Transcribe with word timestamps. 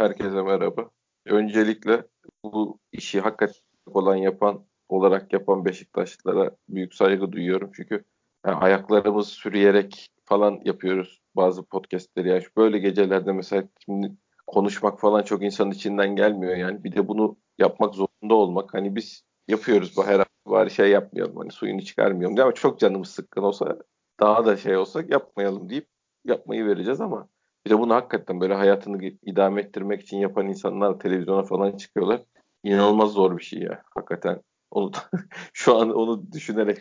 Herkese 0.00 0.42
merhaba. 0.42 0.90
Öncelikle 1.26 2.04
bu 2.44 2.78
işi 2.92 3.20
hakikaten 3.20 3.54
olan 3.86 4.16
yapan 4.16 4.64
olarak 4.88 5.32
yapan 5.32 5.64
Beşiktaşlılara 5.64 6.50
büyük 6.68 6.94
saygı 6.94 7.32
duyuyorum. 7.32 7.70
Çünkü 7.74 8.04
yani 8.46 8.56
ayaklarımız 8.56 9.28
sürüyerek 9.28 10.10
falan 10.24 10.60
yapıyoruz 10.64 11.22
bazı 11.36 11.62
podcastleri. 11.62 12.28
Yani 12.28 12.42
böyle 12.56 12.78
gecelerde 12.78 13.32
mesela 13.32 13.64
şimdi 13.84 14.12
konuşmak 14.46 15.00
falan 15.00 15.22
çok 15.22 15.42
insanın 15.42 15.70
içinden 15.70 16.16
gelmiyor 16.16 16.56
yani. 16.56 16.84
Bir 16.84 16.92
de 16.92 17.08
bunu 17.08 17.36
yapmak 17.58 17.94
zorunda 17.94 18.34
olmak. 18.34 18.74
Hani 18.74 18.96
biz 18.96 19.24
yapıyoruz 19.48 19.96
bu 19.96 20.06
her 20.06 20.24
bari 20.46 20.70
şey 20.70 20.90
yapmayalım 20.90 21.36
hani 21.36 21.50
suyunu 21.50 21.82
çıkarmayalım 21.82 22.36
diye 22.36 22.44
ama 22.44 22.54
çok 22.54 22.78
canımız 22.78 23.08
sıkkın 23.10 23.42
olsa 23.42 23.78
daha 24.20 24.46
da 24.46 24.56
şey 24.56 24.76
olsa 24.76 25.02
yapmayalım 25.08 25.68
deyip 25.70 25.86
yapmayı 26.24 26.66
vereceğiz 26.66 27.00
ama 27.00 27.28
bir 27.66 27.70
de 27.70 27.78
bunu 27.78 27.94
hakikaten 27.94 28.40
böyle 28.40 28.54
hayatını 28.54 29.04
idame 29.22 29.60
ettirmek 29.60 30.00
için 30.02 30.16
yapan 30.16 30.48
insanlar 30.48 30.98
televizyona 30.98 31.42
falan 31.42 31.76
çıkıyorlar. 31.76 32.22
İnanılmaz 32.64 33.12
zor 33.12 33.38
bir 33.38 33.42
şey 33.42 33.62
ya. 33.62 33.82
Hakikaten 33.94 34.40
onu 34.70 34.92
şu 35.52 35.76
an 35.76 35.90
onu 35.90 36.32
düşünerek 36.32 36.78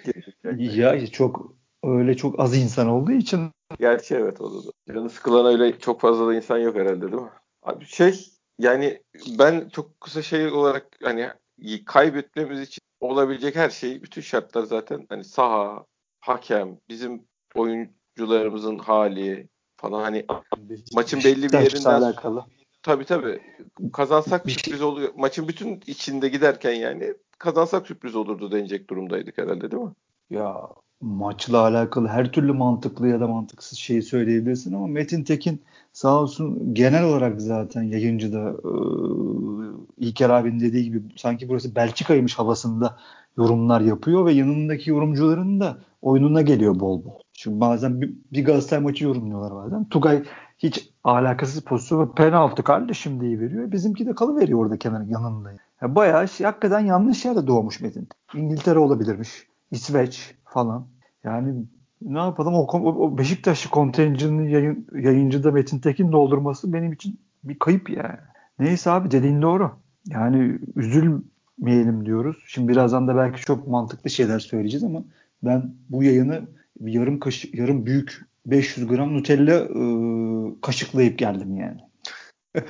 ya 0.57 1.05
çok 1.07 1.53
öyle 1.83 2.17
çok 2.17 2.39
az 2.39 2.57
insan 2.57 2.87
olduğu 2.87 3.11
için 3.11 3.51
Gerçi 3.79 4.15
evet 4.15 4.41
o 4.41 4.53
da. 4.53 4.71
Canı 4.93 5.09
sıkılan 5.09 5.45
öyle 5.45 5.79
çok 5.79 6.01
fazla 6.01 6.27
da 6.27 6.35
insan 6.35 6.57
yok 6.57 6.75
herhalde 6.75 7.01
değil 7.01 7.23
mi? 7.23 7.31
Abi 7.63 7.85
şey 7.85 8.25
yani 8.59 9.03
ben 9.39 9.69
çok 9.69 10.01
kısa 10.01 10.21
şey 10.21 10.47
olarak 10.47 10.87
hani 11.03 11.29
kaybetmemiz 11.85 12.61
için 12.61 12.81
olabilecek 12.99 13.55
her 13.55 13.69
şey 13.69 14.01
bütün 14.01 14.21
şartlar 14.21 14.63
zaten 14.63 15.05
hani 15.09 15.23
saha, 15.23 15.85
hakem, 16.19 16.77
bizim 16.89 17.27
oyuncularımızın 17.55 18.77
hali 18.77 19.49
falan 19.79 20.01
hani 20.01 20.25
maçın 20.93 21.19
belli 21.23 21.49
bir 21.49 21.59
yerinden 21.59 22.01
alakalı. 22.01 22.43
Tabii 22.83 23.05
tabii. 23.05 23.39
Kazansak 23.93 24.47
bir 24.47 24.51
sürpriz 24.51 24.81
oluyor. 24.81 25.09
Maçın 25.17 25.47
bütün 25.47 25.81
içinde 25.87 26.29
giderken 26.29 26.73
yani 26.73 27.13
kazansak 27.37 27.87
sürpriz 27.87 28.15
olurdu 28.15 28.51
denecek 28.51 28.89
durumdaydık 28.89 29.37
herhalde 29.37 29.71
değil 29.71 29.83
mi? 29.83 29.91
Ya 30.29 30.55
maçla 31.01 31.59
alakalı 31.59 32.07
her 32.07 32.31
türlü 32.31 32.53
mantıklı 32.53 33.07
ya 33.07 33.19
da 33.19 33.27
mantıksız 33.27 33.77
şeyi 33.77 34.01
söyleyebilirsin 34.01 34.73
ama 34.73 34.87
Metin 34.87 35.23
Tekin 35.23 35.61
sağ 35.93 36.21
olsun 36.21 36.73
genel 36.73 37.03
olarak 37.03 37.41
zaten 37.41 37.83
yayıncıda 37.83 38.49
e, 38.49 38.71
İlker 39.97 40.29
abinin 40.29 40.59
dediği 40.59 40.83
gibi 40.83 41.01
sanki 41.15 41.49
burası 41.49 41.75
Belçika'ymış 41.75 42.39
havasında 42.39 42.97
yorumlar 43.37 43.81
yapıyor 43.81 44.25
ve 44.25 44.33
yanındaki 44.33 44.89
yorumcuların 44.89 45.59
da 45.59 45.77
oyununa 46.01 46.41
geliyor 46.41 46.79
bol 46.79 47.03
bol. 47.03 47.19
Çünkü 47.39 47.59
bazen 47.59 48.01
bir, 48.01 48.13
bir 48.33 48.45
Galatasaray 48.45 48.83
maçı 48.83 49.03
yorumluyorlar 49.05 49.55
bazen. 49.55 49.85
Tugay 49.85 50.23
hiç 50.57 50.89
alakasız 51.03 51.61
pozisyon 51.61 52.15
penaltı 52.15 52.63
kardeşim 52.63 53.21
diye 53.21 53.39
veriyor. 53.39 53.71
Bizimki 53.71 54.05
de 54.05 54.15
kalıveriyor 54.15 54.59
orada 54.59 54.77
kenarın 54.77 55.09
yanında. 55.09 55.51
Yani 55.81 55.95
bayağı 55.95 56.27
şey, 56.27 56.45
hakikaten 56.45 56.79
yanlış 56.79 57.25
yerde 57.25 57.47
doğmuş 57.47 57.81
Metin. 57.81 58.07
İngiltere 58.33 58.79
olabilirmiş. 58.79 59.47
İsveç 59.71 60.35
falan. 60.45 60.87
Yani 61.23 61.65
ne 62.01 62.19
yapalım 62.19 62.53
o, 62.53 62.67
o 62.77 63.17
Beşiktaşlı 63.17 63.69
kontenjanını 63.69 64.49
yayın, 64.49 64.87
yayıncıda 64.93 65.51
Metin 65.51 65.79
Tekin 65.79 66.11
doldurması 66.11 66.73
benim 66.73 66.93
için 66.93 67.19
bir 67.43 67.59
kayıp 67.59 67.89
yani. 67.89 68.17
Neyse 68.59 68.91
abi 68.91 69.11
dediğin 69.11 69.41
doğru. 69.41 69.71
Yani 70.07 70.59
üzülmeyelim 70.75 72.05
diyoruz. 72.05 72.43
Şimdi 72.47 72.67
birazdan 72.71 73.07
da 73.07 73.15
belki 73.15 73.41
çok 73.41 73.67
mantıklı 73.67 74.09
şeyler 74.09 74.39
söyleyeceğiz 74.39 74.83
ama 74.83 75.03
ben 75.43 75.73
bu 75.89 76.03
yayını 76.03 76.41
yarım 76.81 77.19
kaşık, 77.19 77.55
yarım 77.55 77.85
büyük 77.85 78.21
500 78.45 78.87
gram 78.87 79.17
Nutella 79.17 79.53
e, 79.53 79.81
kaşıklayıp 80.61 81.19
geldim 81.19 81.57
yani. 81.57 81.79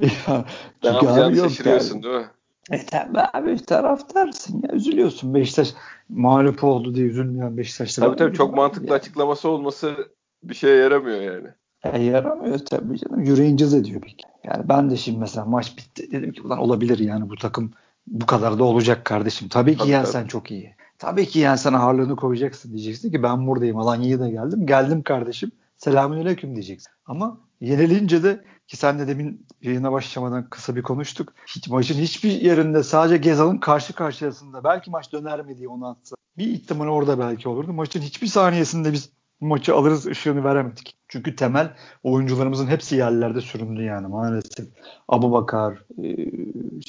ya, 0.00 0.44
ne 0.82 0.88
yapacağını 0.88 1.36
şaşırıyorsun 1.36 1.94
yani. 1.94 2.02
değil 2.02 2.14
mi? 2.14 2.26
E 2.70 2.86
tabi 2.86 3.18
abi 3.32 3.56
taraftarsın 3.56 4.62
ya 4.62 4.74
üzülüyorsun 4.74 5.34
Beşiktaş 5.34 5.74
mağlup 6.08 6.64
oldu 6.64 6.94
diye 6.94 7.06
üzülmeyen 7.06 7.56
Beşiktaş'ta. 7.56 8.02
Tabii 8.02 8.16
tabii 8.16 8.36
çok 8.36 8.54
mantıklı 8.54 8.86
yani. 8.86 8.96
açıklaması 8.96 9.48
olması 9.48 9.96
bir 10.42 10.54
şeye 10.54 10.76
yaramıyor 10.76 11.20
yani. 11.20 11.48
E, 11.84 12.02
yaramıyor 12.02 12.58
tabii 12.58 12.98
canım. 12.98 13.22
Yüreğin 13.22 13.56
cız 13.56 13.74
ediyor 13.74 14.00
peki. 14.00 14.24
Yani 14.44 14.68
ben 14.68 14.90
de 14.90 14.96
şimdi 14.96 15.18
mesela 15.18 15.46
maç 15.46 15.76
bitti. 15.78 16.10
Dedim 16.12 16.32
ki 16.32 16.42
ulan 16.42 16.58
olabilir 16.58 16.98
yani 16.98 17.30
bu 17.30 17.36
takım 17.36 17.72
bu 18.06 18.26
kadar 18.26 18.58
da 18.58 18.64
olacak 18.64 19.04
kardeşim. 19.04 19.48
Tabii 19.48 19.72
ki 19.72 19.78
tabii, 19.78 19.90
yensen 19.90 20.20
tabii. 20.20 20.30
çok 20.30 20.50
iyi. 20.50 20.74
Tabii 21.02 21.26
ki 21.28 21.38
yani 21.38 21.58
sana 21.58 21.78
ağırlığını 21.78 22.16
koyacaksın 22.16 22.72
diyeceksin 22.72 23.10
ki 23.10 23.22
ben 23.22 23.46
buradayım 23.46 23.78
Alanya'ya 23.78 24.20
da 24.20 24.28
geldim. 24.28 24.66
Geldim 24.66 25.02
kardeşim. 25.02 25.50
Selamünaleyküm 25.76 26.54
diyeceksin. 26.54 26.92
Ama 27.06 27.40
yenilince 27.60 28.22
de 28.22 28.44
ki 28.66 28.76
sen 28.76 28.98
de 28.98 29.08
demin 29.08 29.46
yayına 29.62 29.92
başlamadan 29.92 30.50
kısa 30.50 30.76
bir 30.76 30.82
konuştuk. 30.82 31.32
Hiç 31.46 31.68
maçın 31.68 31.94
hiçbir 31.94 32.30
yerinde 32.30 32.82
sadece 32.82 33.16
Gezal'ın 33.16 33.58
karşı 33.58 33.92
karşıyasında 33.92 34.64
belki 34.64 34.90
maç 34.90 35.12
döner 35.12 35.44
mi 35.46 35.58
diye 35.58 35.68
onu 35.68 35.86
atsa. 35.86 36.16
Bir 36.38 36.46
ihtimal 36.46 36.86
orada 36.86 37.18
belki 37.18 37.48
olurdu. 37.48 37.72
Maçın 37.72 38.00
hiçbir 38.00 38.26
saniyesinde 38.26 38.92
biz 38.92 39.10
maçı 39.42 39.74
alırız 39.74 40.06
ışığını 40.06 40.44
veremedik. 40.44 40.96
Çünkü 41.08 41.36
temel 41.36 41.76
oyuncularımızın 42.02 42.66
hepsi 42.66 42.96
yerlerde 42.96 43.40
süründü 43.40 43.82
yani 43.82 44.06
maalesef. 44.06 44.66
Abu 45.08 45.32
Bakar, 45.32 45.84
e, 46.04 46.16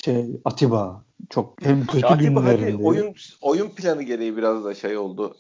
şey 0.04 0.26
Atiba 0.46 1.06
çok 1.30 1.66
hem 1.66 1.86
kötü 1.86 2.06
ya 2.06 2.16
günlerinde. 2.16 2.72
Hani 2.72 2.84
oyun 2.86 3.14
oyun 3.42 3.70
planı 3.70 4.04
gereği 4.04 4.38
biraz 4.38 4.66
da 4.66 4.76
şey 4.76 4.98
oldu. 4.98 5.36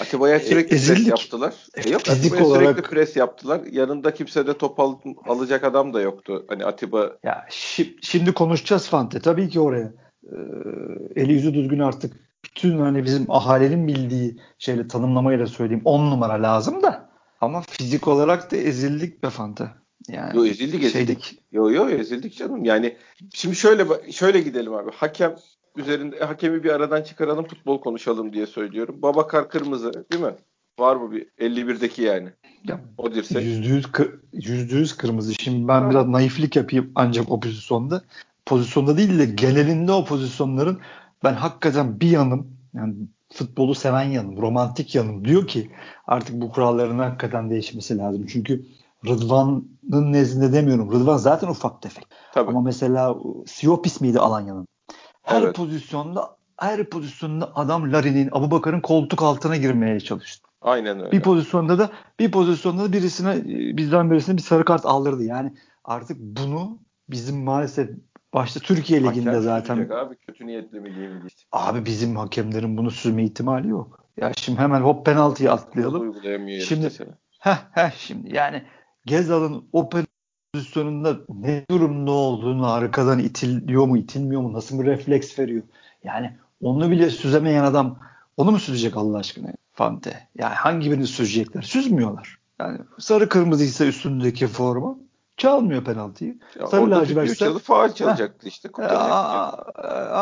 Atiba'ya 0.00 0.36
e, 0.36 0.40
sürekli 0.40 0.76
e, 0.76 0.78
pres 0.78 1.06
yaptılar. 1.06 1.54
E 1.74 1.90
yok 1.90 2.02
Atiba'ya 2.08 2.44
olarak... 2.44 2.62
sürekli 2.62 2.90
pres 2.90 3.16
yaptılar. 3.16 3.60
Yanında 3.72 4.14
kimse 4.14 4.46
de 4.46 4.58
top 4.58 4.80
al, 4.80 4.98
alacak 5.24 5.64
adam 5.64 5.94
da 5.94 6.00
yoktu. 6.00 6.44
Hani 6.48 6.64
Atiba 6.64 7.16
Ya 7.24 7.46
şi, 7.50 7.96
şimdi 8.02 8.32
konuşacağız 8.32 8.88
Fante. 8.88 9.20
Tabii 9.20 9.48
ki 9.48 9.60
oraya. 9.60 9.92
Ee, 10.24 10.36
eli 11.16 11.32
yüzü 11.32 11.54
düzgün 11.54 11.78
artık 11.78 12.25
bütün 12.56 12.78
hani 12.78 13.04
bizim 13.04 13.30
ahalinin 13.30 13.86
bildiği 13.86 14.36
şeyle 14.58 14.88
tanımlamayla 14.88 15.46
söyleyeyim 15.46 15.82
10 15.84 16.10
numara 16.10 16.42
lazım 16.42 16.82
da 16.82 17.10
ama 17.40 17.62
fizik 17.62 18.08
olarak 18.08 18.52
da 18.52 18.56
ezildik 18.56 19.22
be 19.22 19.30
Fante. 19.30 19.70
Yani 20.08 20.36
yo 20.36 20.44
ezildik 20.46 20.84
ezildik. 20.84 20.92
Şeydik. 21.24 21.42
Yo 21.52 21.70
yo 21.70 21.88
ezildik 21.88 22.36
canım. 22.36 22.64
Yani 22.64 22.96
şimdi 23.34 23.56
şöyle 23.56 24.12
şöyle 24.12 24.40
gidelim 24.40 24.74
abi. 24.74 24.90
Hakem 24.94 25.36
üzerinde 25.76 26.18
hakemi 26.18 26.64
bir 26.64 26.70
aradan 26.70 27.02
çıkaralım 27.02 27.46
futbol 27.46 27.80
konuşalım 27.80 28.32
diye 28.32 28.46
söylüyorum. 28.46 29.02
Babakar 29.02 29.48
kırmızı 29.48 29.92
değil 30.12 30.24
mi? 30.24 30.34
Var 30.78 30.96
mı 30.96 31.12
bir 31.12 31.26
51'deki 31.38 32.02
yani? 32.02 32.28
Ya, 32.64 32.80
o 32.98 33.14
dirsek. 33.14 33.42
%100, 33.42 33.92
kır, 33.92 34.20
%100 34.32 34.96
kırmızı. 34.96 35.34
Şimdi 35.34 35.68
ben 35.68 35.82
ha. 35.82 35.90
biraz 35.90 36.08
naiflik 36.08 36.56
yapayım 36.56 36.92
ancak 36.94 37.30
o 37.30 37.40
pozisyonda. 37.40 38.02
Pozisyonda 38.46 38.96
değil 38.96 39.18
de 39.18 39.24
genelinde 39.24 39.92
o 39.92 40.04
pozisyonların 40.04 40.78
ben 41.24 41.34
hakikaten 41.34 42.00
bir 42.00 42.10
yanım 42.10 42.56
yani 42.74 42.94
futbolu 43.32 43.74
seven 43.74 44.02
yanım, 44.02 44.36
romantik 44.36 44.94
yanım 44.94 45.24
diyor 45.24 45.46
ki 45.46 45.70
artık 46.06 46.40
bu 46.40 46.52
kuralların 46.52 46.98
hakikaten 46.98 47.50
değişmesi 47.50 47.98
lazım. 47.98 48.26
Çünkü 48.26 48.66
Rıdvan'ın 49.06 50.12
nezdinde 50.12 50.52
demiyorum. 50.52 50.92
Rıdvan 50.92 51.16
zaten 51.16 51.48
ufak 51.48 51.82
tefek. 51.82 52.04
Tabii. 52.34 52.50
Ama 52.50 52.60
mesela 52.60 53.16
Siopis 53.46 54.00
miydi 54.00 54.20
Alanya'nın? 54.20 54.66
Her 55.22 55.42
evet. 55.42 55.56
pozisyonda 55.56 56.36
her 56.58 56.90
pozisyonda 56.90 57.52
adam 57.54 57.92
Larin'in, 57.92 58.28
Abu 58.32 58.50
Bakar'ın 58.50 58.80
koltuk 58.80 59.22
altına 59.22 59.56
girmeye 59.56 60.00
çalıştı. 60.00 60.48
Aynen 60.62 61.00
öyle. 61.00 61.12
Bir 61.12 61.22
pozisyonda 61.22 61.78
da 61.78 61.90
bir 62.20 62.30
pozisyonda 62.30 62.84
da 62.84 62.92
birisine 62.92 63.44
bizden 63.76 64.10
birisine 64.10 64.36
bir 64.36 64.42
sarı 64.42 64.64
kart 64.64 64.86
aldırdı. 64.86 65.24
Yani 65.24 65.54
artık 65.84 66.16
bunu 66.20 66.78
bizim 67.08 67.44
maalesef 67.44 67.90
başta 68.34 68.60
Türkiye 68.60 69.00
liginde 69.00 69.30
Hakem 69.30 69.42
zaten. 69.42 69.88
Abi 69.90 70.16
kötü 70.16 70.46
niyetli 70.46 70.80
mi 70.80 70.96
değil 70.96 71.08
mi? 71.08 71.20
Abi 71.52 71.84
bizim 71.84 72.16
hakemlerin 72.16 72.76
bunu 72.76 72.90
sürme 72.90 73.24
ihtimali 73.24 73.68
yok. 73.68 74.06
Ya 74.16 74.32
şimdi 74.36 74.58
hemen 74.58 74.80
hop 74.80 75.06
penaltıyı 75.06 75.52
atlayalım. 75.52 76.14
Şimdi 76.68 76.90
heh, 77.40 77.56
heh, 77.72 77.90
şimdi 77.98 78.36
yani 78.36 78.62
Gezal'ın 79.06 79.68
o 79.72 79.88
pozisyonunda 80.54 81.16
ne 81.28 81.64
durumda 81.70 82.10
olduğunu 82.10 82.72
arkadan 82.72 83.18
itiliyor 83.18 83.86
mu 83.86 83.98
itilmiyor 83.98 84.42
mu 84.42 84.52
nasıl 84.52 84.80
bir 84.80 84.86
refleks 84.86 85.38
veriyor. 85.38 85.62
Yani 86.04 86.36
onu 86.60 86.90
bile 86.90 87.10
süzemeyen 87.10 87.64
adam 87.64 87.98
onu 88.36 88.50
mu 88.50 88.58
süzecek 88.58 88.96
Allah 88.96 89.18
aşkına 89.18 89.52
Fante? 89.72 90.28
Yani 90.38 90.54
hangi 90.54 90.90
birini 90.90 91.06
süzecekler? 91.06 91.62
Süzmüyorlar. 91.62 92.38
Yani 92.60 92.78
sarı 92.98 93.28
kırmızıysa 93.28 93.84
üstündeki 93.84 94.46
forma 94.46 94.96
çalmıyor 95.36 95.84
penaltıyı. 95.84 96.38
Ya 96.60 96.66
sarı 96.66 96.90
lacivertse 96.90 97.34
çalıp 97.34 97.62
faal 97.62 97.92
çalacaktı 97.92 98.48
işte. 98.48 98.68
A, 98.82 99.52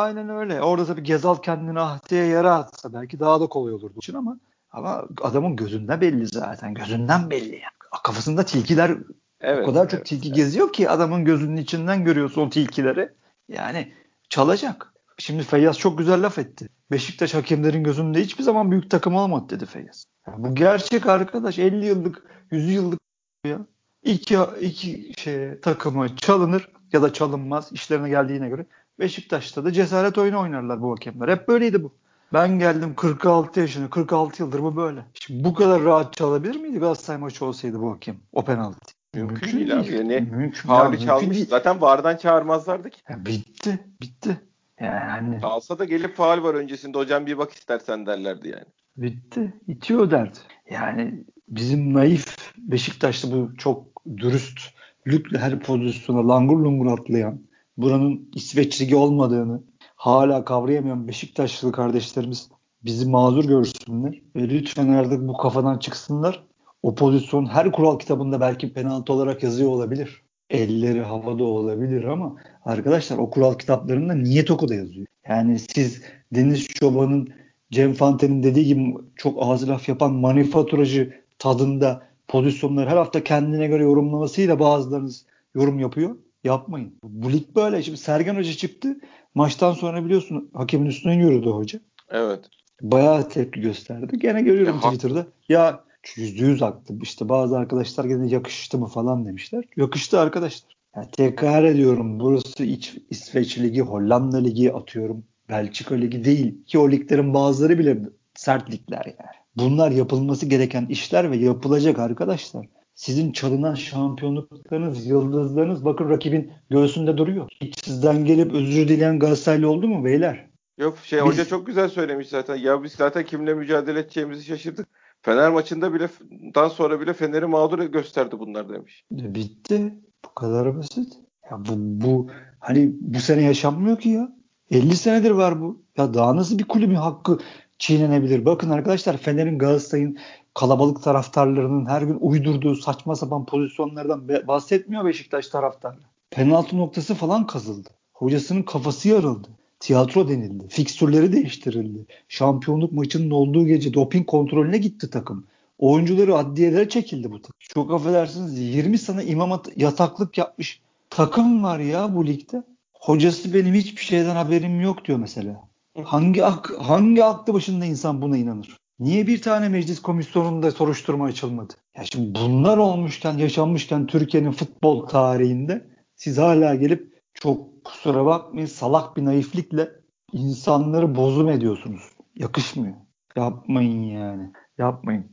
aynen 0.01 0.29
öyle. 0.29 0.61
Orada 0.61 0.85
tabii 0.85 1.03
Gezal 1.03 1.35
kendini 1.35 1.79
ahdeye 1.79 2.25
yara 2.25 2.55
atsa 2.55 2.93
belki 2.93 3.19
daha 3.19 3.41
da 3.41 3.47
kolay 3.47 3.73
olurdu 3.73 3.97
için 3.97 4.13
ama 4.13 4.39
ama 4.71 5.03
adamın 5.21 5.55
gözünde 5.55 6.01
belli 6.01 6.27
zaten. 6.27 6.73
Gözünden 6.73 7.29
belli 7.29 7.53
yani. 7.53 8.01
Kafasında 8.03 8.45
tilkiler 8.45 8.97
Evet, 9.41 9.63
o 9.63 9.65
kadar 9.65 9.89
çok 9.89 9.97
evet, 9.97 10.05
tilki 10.05 10.27
evet. 10.27 10.35
geziyor 10.35 10.73
ki 10.73 10.89
adamın 10.89 11.25
gözünün 11.25 11.57
içinden 11.57 12.05
görüyorsun 12.05 12.41
o 12.41 12.49
tilkileri. 12.49 13.09
Yani 13.49 13.93
çalacak. 14.29 14.93
Şimdi 15.17 15.43
Feyyaz 15.43 15.79
çok 15.79 15.97
güzel 15.97 16.23
laf 16.23 16.37
etti. 16.37 16.69
Beşiktaş 16.91 17.33
hakemlerin 17.33 17.83
gözünde 17.83 18.21
hiçbir 18.21 18.43
zaman 18.43 18.71
büyük 18.71 18.91
takım 18.91 19.15
olmadı 19.15 19.49
dedi 19.49 19.65
Feyyaz. 19.65 20.05
Yani 20.27 20.43
bu 20.43 20.55
gerçek 20.55 21.05
arkadaş 21.05 21.59
50 21.59 21.85
yıllık 21.85 22.23
100 22.51 22.73
yıllık 22.73 22.99
ya. 23.45 23.65
İki, 24.05 24.37
iki 24.61 25.13
şey, 25.17 25.59
takımı 25.59 26.15
çalınır 26.15 26.69
ya 26.93 27.01
da 27.01 27.13
çalınmaz 27.13 27.71
işlerine 27.71 28.09
geldiğine 28.09 28.49
göre. 28.49 28.65
Beşiktaş'ta 28.99 29.65
da 29.65 29.71
cesaret 29.71 30.17
oyunu 30.17 30.39
oynarlar 30.39 30.81
bu 30.81 30.91
hakemler. 30.91 31.27
Hep 31.27 31.47
böyleydi 31.47 31.83
bu. 31.83 31.93
Ben 32.33 32.59
geldim 32.59 32.95
46 32.95 33.59
yaşına, 33.59 33.89
46 33.89 34.43
yıldır 34.43 34.63
bu 34.63 34.75
böyle. 34.75 35.05
Şimdi 35.13 35.43
bu 35.43 35.53
kadar 35.53 35.83
rahat 35.83 36.13
çalabilir 36.13 36.55
miydi 36.55 36.79
Galatasaray 36.79 37.21
maçı 37.21 37.45
olsaydı 37.45 37.81
bu 37.81 37.91
hakem? 37.91 38.15
O 38.33 38.45
penaltı. 38.45 38.95
Mümkün, 39.13 39.35
mümkün 39.35 39.57
değil, 39.57 39.69
değil 39.69 39.79
abi. 39.79 40.13
Yani 40.13 40.31
mümkün, 40.31 40.67
faulü 40.67 40.99
çalmış. 40.99 41.35
Değil. 41.37 41.47
Zaten 41.49 41.81
VAR'dan 41.81 42.17
çağırmazlardı 42.17 42.89
ki. 42.89 43.01
Ya 43.09 43.25
bitti. 43.25 43.79
Bitti. 44.01 44.41
Yani. 44.79 45.39
Alsa 45.43 45.79
da 45.79 45.85
gelip 45.85 46.15
faal 46.15 46.43
var 46.43 46.53
öncesinde 46.53 46.97
hocam 46.97 47.25
bir 47.25 47.37
bak 47.37 47.51
istersen 47.51 48.05
derlerdi 48.05 48.47
yani. 48.49 48.65
Bitti. 48.97 49.53
İtiyor 49.67 50.11
derdi. 50.11 50.37
Yani 50.69 51.23
bizim 51.47 51.93
naif 51.93 52.53
Beşiktaş'ta 52.57 53.31
bu 53.31 53.51
çok 53.57 53.94
dürüst 54.17 54.59
lükle 55.07 55.37
her 55.37 55.59
pozisyona 55.59 56.27
langur 56.27 56.59
lungur 56.59 56.85
atlayan 56.85 57.41
buranın 57.77 58.29
İsveç 58.35 58.81
ligi 58.81 58.95
olmadığını 58.95 59.63
hala 59.95 60.45
kavrayamayan 60.45 61.07
Beşiktaşlı 61.07 61.71
kardeşlerimiz 61.71 62.49
bizi 62.83 63.09
mazur 63.09 63.45
görsünler. 63.45 64.21
Ve 64.35 64.49
lütfen 64.49 64.87
artık 64.87 65.27
bu 65.27 65.37
kafadan 65.37 65.77
çıksınlar. 65.77 66.43
O 66.83 66.95
pozisyon 66.95 67.45
her 67.45 67.71
kural 67.71 67.99
kitabında 67.99 68.41
belki 68.41 68.73
penaltı 68.73 69.13
olarak 69.13 69.43
yazıyor 69.43 69.69
olabilir. 69.69 70.21
Elleri 70.49 71.01
havada 71.01 71.43
olabilir 71.43 72.03
ama 72.03 72.35
arkadaşlar 72.65 73.17
o 73.17 73.29
kural 73.29 73.53
kitaplarında 73.53 74.13
niyet 74.13 74.51
oku 74.51 74.69
da 74.69 74.75
yazıyor. 74.75 75.07
Yani 75.27 75.59
siz 75.59 76.01
Deniz 76.31 76.67
Çoban'ın 76.67 77.29
Cem 77.71 77.93
Fante'nin 77.93 78.43
dediği 78.43 78.65
gibi 78.65 78.93
çok 79.15 79.37
ağzı 79.41 79.67
laf 79.67 79.89
yapan 79.89 80.13
manifaturacı 80.13 81.13
tadında 81.39 82.03
pozisyonları 82.27 82.89
her 82.89 82.97
hafta 82.97 83.23
kendine 83.23 83.67
göre 83.67 83.83
yorumlamasıyla 83.83 84.59
bazılarınız 84.59 85.25
yorum 85.55 85.79
yapıyor. 85.79 86.15
Yapmayın. 86.43 86.93
Bu 87.03 87.31
lig 87.31 87.55
böyle. 87.55 87.83
Şimdi 87.83 87.97
Sergen 87.97 88.35
Hoca 88.35 88.53
çıktı. 88.53 88.97
Maçtan 89.35 89.73
sonra 89.73 90.05
biliyorsun 90.05 90.49
hakemin 90.53 90.85
üstüne 90.85 91.15
yürüdü 91.15 91.49
hoca. 91.49 91.79
Evet. 92.09 92.39
Bayağı 92.81 93.29
tepki 93.29 93.61
gösterdi. 93.61 94.17
Gene 94.17 94.41
görüyorum 94.41 94.79
ya, 94.83 94.89
Twitter'da. 94.89 95.27
Ya 95.49 95.83
yüzde 96.15 96.45
yüz 96.45 96.61
haklı. 96.61 96.95
İşte 97.01 97.29
bazı 97.29 97.57
arkadaşlar 97.57 98.05
gene 98.05 98.27
yakıştı 98.27 98.77
mı 98.77 98.87
falan 98.87 99.25
demişler. 99.25 99.63
Yakıştı 99.77 100.19
arkadaşlar. 100.19 100.75
Yani 100.95 101.07
tekrar 101.11 101.63
ediyorum 101.63 102.19
burası 102.19 102.63
İç, 102.63 102.97
İsveç 103.09 103.57
Ligi, 103.57 103.81
Hollanda 103.81 104.37
Ligi 104.37 104.73
atıyorum. 104.73 105.23
Belçika 105.49 105.95
Ligi 105.95 106.25
değil. 106.25 106.65
Ki 106.65 106.79
o 106.79 106.91
liglerin 106.91 107.33
bazıları 107.33 107.79
bile 107.79 107.99
sert 108.35 108.71
ligler 108.71 109.05
yani. 109.05 109.44
Bunlar 109.57 109.91
yapılması 109.91 110.45
gereken 110.45 110.85
işler 110.85 111.31
ve 111.31 111.37
yapılacak 111.37 111.99
arkadaşlar. 111.99 112.65
Sizin 112.95 113.31
çalınan 113.31 113.75
şampiyonluklarınız, 113.75 115.05
yıldızlarınız 115.05 115.85
bakın 115.85 116.09
rakibin 116.09 116.51
göğsünde 116.69 117.17
duruyor. 117.17 117.49
Hiç 117.61 117.85
sizden 117.85 118.25
gelip 118.25 118.53
özür 118.53 118.87
dileyen 118.87 119.19
Galatasaraylı 119.19 119.69
oldu 119.69 119.87
mu 119.87 120.05
beyler? 120.05 120.47
Yok 120.77 120.97
şey 121.03 121.19
biz... 121.19 121.25
hoca 121.25 121.45
çok 121.45 121.67
güzel 121.67 121.89
söylemiş 121.89 122.27
zaten. 122.27 122.55
Ya 122.55 122.83
biz 122.83 122.91
zaten 122.91 123.25
kimle 123.25 123.53
mücadele 123.53 123.99
edeceğimizi 123.99 124.43
şaşırdık. 124.43 124.87
Fener 125.21 125.51
maçında 125.51 125.93
bile 125.93 126.09
dan 126.55 126.67
sonra 126.67 127.01
bile 127.01 127.13
Fener'i 127.13 127.45
mağdur 127.45 127.79
gösterdi 127.79 128.35
bunlar 128.39 128.69
demiş. 128.69 129.03
E, 129.11 129.35
bitti. 129.35 129.93
Bu 130.25 130.33
kadar 130.33 130.77
basit. 130.77 131.13
Ya 131.51 131.57
bu, 131.59 131.73
bu 131.77 132.27
hani 132.59 132.91
bu 133.01 133.19
sene 133.19 133.43
yaşanmıyor 133.43 133.99
ki 133.99 134.09
ya. 134.09 134.35
50 134.71 134.95
senedir 134.95 135.31
var 135.31 135.61
bu. 135.61 135.83
Ya 135.97 136.13
daha 136.13 136.35
nasıl 136.35 136.59
bir 136.59 136.63
kulübün 136.63 136.95
hakkı 136.95 137.39
çiğnenebilir? 137.79 138.45
Bakın 138.45 138.69
arkadaşlar 138.69 139.17
Fener'in 139.17 139.59
Galatasaray'ın 139.59 140.17
kalabalık 140.53 141.03
taraftarlarının 141.03 141.85
her 141.85 142.01
gün 142.01 142.17
uydurduğu 142.21 142.75
saçma 142.75 143.15
sapan 143.15 143.45
pozisyonlardan 143.45 144.27
bahsetmiyor 144.27 145.05
Beşiktaş 145.05 145.47
taraftarları. 145.47 146.05
Penaltı 146.31 146.77
noktası 146.77 147.15
falan 147.15 147.47
kazıldı. 147.47 147.89
Hocasının 148.13 148.63
kafası 148.63 149.09
yarıldı. 149.09 149.47
Tiyatro 149.79 150.29
denildi. 150.29 150.67
Fikstürleri 150.69 151.33
değiştirildi. 151.33 152.05
Şampiyonluk 152.27 152.91
maçının 152.91 153.31
olduğu 153.31 153.65
gece 153.65 153.93
doping 153.93 154.27
kontrolüne 154.27 154.77
gitti 154.77 155.09
takım. 155.09 155.47
Oyuncuları 155.79 156.35
adliyelere 156.35 156.89
çekildi 156.89 157.31
bu 157.31 157.41
takım. 157.41 157.55
Çok 157.59 157.93
affedersiniz 157.93 158.59
20 158.59 158.97
sene 158.97 159.25
imam 159.25 159.61
yataklık 159.75 160.37
yapmış 160.37 160.81
takım 161.09 161.63
var 161.63 161.79
ya 161.79 162.15
bu 162.15 162.27
ligde. 162.27 162.63
Hocası 162.93 163.53
benim 163.53 163.73
hiçbir 163.73 164.01
şeyden 164.01 164.35
haberim 164.35 164.81
yok 164.81 165.05
diyor 165.05 165.19
mesela. 165.19 165.67
Hangi 166.03 166.45
ak 166.45 166.71
hangi 166.79 167.23
aklı 167.23 167.53
başında 167.53 167.85
insan 167.85 168.21
buna 168.21 168.37
inanır? 168.37 168.77
Niye 168.99 169.27
bir 169.27 169.41
tane 169.41 169.69
meclis 169.69 170.01
komisyonunda 170.01 170.71
soruşturma 170.71 171.25
açılmadı? 171.25 171.73
Ya 171.97 172.03
şimdi 172.03 172.39
bunlar 172.39 172.77
olmuşken, 172.77 173.37
yaşanmışken 173.37 174.07
Türkiye'nin 174.07 174.51
futbol 174.51 175.07
tarihinde 175.07 175.87
siz 176.15 176.37
hala 176.37 176.75
gelip 176.75 177.21
çok 177.33 177.85
kusura 177.85 178.25
bakmayın 178.25 178.67
salak 178.67 179.17
bir 179.17 179.25
naiflikle 179.25 179.91
insanları 180.31 181.15
bozum 181.15 181.49
ediyorsunuz. 181.49 182.09
Yakışmıyor. 182.35 182.95
Yapmayın 183.35 184.03
yani. 184.03 184.51
Yapmayın. 184.77 185.25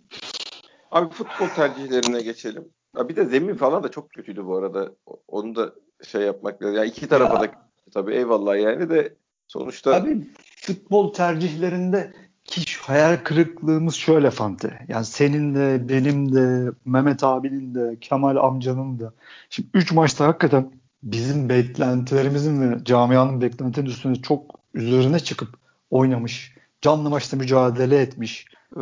Abi 0.91 1.11
futbol 1.11 1.47
tercihlerine 1.47 2.23
geçelim. 2.23 2.69
Ya 2.97 3.09
bir 3.09 3.17
de 3.17 3.25
zemin 3.25 3.55
falan 3.55 3.83
da 3.83 3.91
çok 3.91 4.11
kötüydü 4.11 4.47
bu 4.47 4.57
arada. 4.57 4.93
Onu 5.29 5.55
da 5.55 5.73
şey 6.05 6.23
yapmak 6.23 6.63
lazım. 6.63 6.77
Yani 6.77 6.89
iki 6.89 7.09
tarafa 7.09 7.35
ya. 7.35 7.41
da 7.41 7.71
tabii 7.95 8.15
eyvallah 8.15 8.59
yani 8.61 8.91
de 8.91 9.17
sonuçta. 9.49 9.95
Abi 9.95 10.27
futbol 10.63 11.13
tercihlerinde 11.13 12.13
ki 12.45 12.63
hayal 12.81 13.17
kırıklığımız 13.17 13.95
şöyle 13.95 14.31
Fante. 14.31 14.87
Yani 14.89 15.05
senin 15.05 15.55
de, 15.55 15.89
benim 15.89 16.35
de, 16.35 16.71
Mehmet 16.85 17.25
abinin 17.25 17.75
de, 17.75 17.97
Kemal 18.01 18.37
amcanın 18.37 18.99
da. 18.99 19.13
Şimdi 19.51 19.69
3 19.75 19.93
maçta 19.93 20.27
hakikaten 20.27 20.73
bizim 21.03 21.49
beklentilerimizin 21.49 22.61
ve 22.61 22.85
camianın 22.85 23.41
beklentilerinin 23.41 23.91
üstüne 23.91 24.15
çok 24.15 24.61
üzerine 24.75 25.19
çıkıp 25.19 25.49
oynamış. 25.91 26.55
Canlı 26.81 27.11
maçta 27.11 27.37
mücadele 27.37 28.01
etmiş. 28.01 28.47
Ee, 28.77 28.81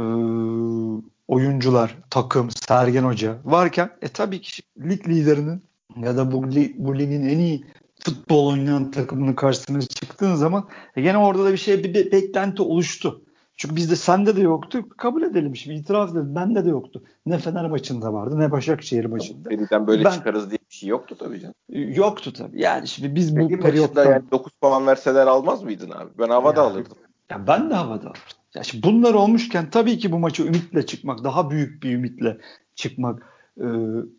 oyuncular, 1.29 1.97
takım, 2.11 2.49
Sergen 2.51 3.05
Hoca 3.05 3.37
varken 3.45 3.91
e 4.03 4.09
tabii 4.09 4.41
ki 4.41 4.63
lig 4.79 5.09
liderinin 5.09 5.63
ya 5.97 6.17
da 6.17 6.33
bu, 6.33 6.43
bu 6.77 6.99
ligin 6.99 7.23
en 7.23 7.39
iyi 7.39 7.65
futbol 8.05 8.47
oynayan 8.47 8.91
takımının 8.91 9.33
karşısına 9.33 9.81
çıktığın 9.81 10.35
zaman 10.35 10.69
e 10.97 11.03
gene 11.03 11.19
orada 11.19 11.45
da 11.45 11.53
bir 11.53 11.57
şey 11.57 11.85
bir, 11.85 11.95
bir 11.95 12.13
beklenti 12.13 12.63
oluştu. 12.63 13.23
Çünkü 13.57 13.77
bizde 13.77 13.97
sende 13.97 14.37
de 14.37 14.41
yoktu. 14.41 14.89
Kabul 14.97 15.23
edelim 15.23 15.57
şimdi 15.57 15.77
itiraf 15.77 16.11
edelim. 16.11 16.35
Bende 16.35 16.65
de 16.65 16.69
yoktu. 16.69 17.03
Ne 17.27 17.39
Fener 17.39 17.69
maçında 17.69 18.13
vardı 18.13 18.39
ne 18.39 18.51
Başakşehir 18.51 19.05
maçında. 19.05 19.51
Birden 19.51 19.87
böyle 19.87 20.05
ben, 20.05 20.11
çıkarız 20.11 20.51
diye 20.51 20.59
bir 20.71 20.75
şey 20.75 20.89
yoktu 20.89 21.17
tabii 21.19 21.41
canım. 21.41 21.55
Yoktu 21.95 22.33
tabii. 22.33 22.63
Yani 22.63 22.89
şimdi 22.89 23.15
biz 23.15 23.35
Peki 23.35 23.59
bu 23.59 23.63
periyotta 23.63 24.05
yani 24.05 24.23
9 24.31 24.53
puan 24.53 24.87
verseler 24.87 25.27
almaz 25.27 25.63
mıydın 25.63 25.91
abi? 25.91 26.11
Ben 26.19 26.29
havada 26.29 26.61
ya, 26.61 26.67
alırdım. 26.67 26.97
Ya 27.31 27.47
ben 27.47 27.71
de 27.71 27.75
havada 27.75 28.07
alırdım. 28.07 28.23
Ya 28.55 28.63
şimdi 28.63 28.83
bunlar 28.83 29.15
olmuşken 29.15 29.71
tabii 29.71 29.99
ki 29.99 30.13
bu 30.13 30.19
maçı 30.19 30.43
ümitle 30.43 30.87
çıkmak, 30.87 31.25
daha 31.25 31.51
büyük 31.51 31.83
bir 31.83 31.91
ümitle 31.95 32.39
çıkmak, 32.75 33.23
e, 33.61 33.67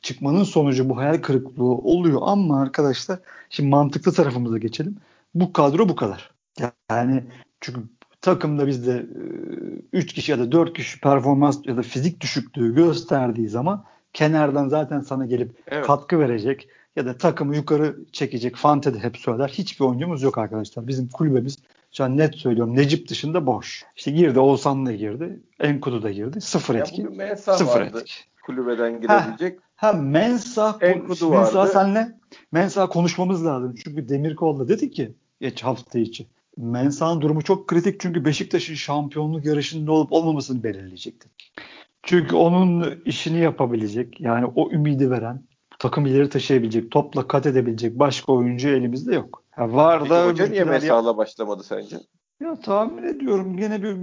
çıkmanın 0.01 0.43
sonucu 0.43 0.89
bu 0.89 0.97
hayal 0.97 1.17
kırıklığı 1.17 1.63
oluyor 1.63 2.19
ama 2.23 2.61
arkadaşlar 2.61 3.19
şimdi 3.49 3.69
mantıklı 3.69 4.13
tarafımıza 4.13 4.57
geçelim. 4.57 4.97
Bu 5.35 5.53
kadro 5.53 5.89
bu 5.89 5.95
kadar. 5.95 6.31
Yani 6.89 7.23
çünkü 7.61 7.79
takımda 8.21 8.67
bizde 8.67 9.05
3 9.93 10.13
kişi 10.13 10.31
ya 10.31 10.39
da 10.39 10.51
4 10.51 10.73
kişi 10.73 10.99
performans 10.99 11.59
ya 11.65 11.77
da 11.77 11.81
fizik 11.81 12.21
düşüklüğü 12.21 12.75
gösterdiği 12.75 13.49
zaman 13.49 13.85
kenardan 14.13 14.69
zaten 14.69 14.99
sana 14.99 15.25
gelip 15.25 15.51
evet. 15.67 15.85
katkı 15.85 16.19
verecek 16.19 16.67
ya 16.95 17.05
da 17.05 17.17
takımı 17.17 17.55
yukarı 17.55 17.95
çekecek. 18.11 18.55
Fante 18.55 18.93
de 18.93 18.99
hep 18.99 19.17
söyler. 19.17 19.47
Hiçbir 19.47 19.85
oyuncumuz 19.85 20.23
yok 20.23 20.37
arkadaşlar. 20.37 20.87
Bizim 20.87 21.07
kulübemiz 21.07 21.57
şu 21.93 22.03
an 22.03 22.17
net 22.17 22.35
söylüyorum 22.35 22.75
Necip 22.75 23.07
dışında 23.07 23.45
boş. 23.45 23.85
İşte 23.95 24.11
girdi 24.11 24.39
Oğuzhan 24.39 24.85
da 24.85 24.91
girdi. 24.91 25.39
Enkudu 25.59 26.03
da 26.03 26.11
girdi. 26.11 26.41
Sıfır 26.41 26.75
ya 26.75 26.81
etki. 26.81 27.07
Sıfır 27.57 27.81
vardı. 27.81 27.99
etki. 27.99 28.13
Kulübeden 28.55 29.01
girebilecek. 29.01 29.59
Ha, 29.75 29.87
ha 29.87 29.93
Mensah, 29.93 30.77
Enkudu 30.81 31.29
Mensah 31.29 31.55
vardı. 31.55 31.71
senle 31.73 32.17
Mensah 32.51 32.89
konuşmamız 32.89 33.45
lazım. 33.45 33.75
Çünkü 33.83 34.09
Demirkol'da 34.09 34.67
dedi 34.67 34.91
ki 34.91 35.15
geç 35.41 35.63
hafta 35.63 35.99
içi. 35.99 36.27
Mensah'ın 36.57 37.21
durumu 37.21 37.41
çok 37.41 37.67
kritik 37.67 37.99
çünkü 37.99 38.25
Beşiktaş'ın 38.25 38.73
şampiyonluk 38.75 39.45
yarışında 39.45 39.91
olup 39.91 40.11
olmamasını 40.11 40.63
belirleyecekti. 40.63 41.29
Çünkü 42.03 42.35
onun 42.35 43.01
işini 43.05 43.37
yapabilecek 43.37 44.21
yani 44.21 44.45
o 44.55 44.71
ümidi 44.71 45.11
veren 45.11 45.43
takım 45.79 46.05
ileri 46.05 46.29
taşıyabilecek, 46.29 46.91
topla 46.91 47.27
kat 47.27 47.45
edebilecek 47.45 47.99
başka 47.99 48.31
oyuncu 48.33 48.69
elimizde 48.69 49.15
yok. 49.15 49.43
Ya 49.57 49.73
var 49.73 49.99
Peki 49.99 50.09
da 50.09 50.25
hoca 50.25 50.47
niye 50.47 50.63
Mensah'la 50.63 51.17
başlamadı 51.17 51.63
sence? 51.63 51.97
Ya 52.41 52.55
tahmin 52.59 53.03
ediyorum 53.03 53.57
gene 53.57 53.83
bir 53.83 53.97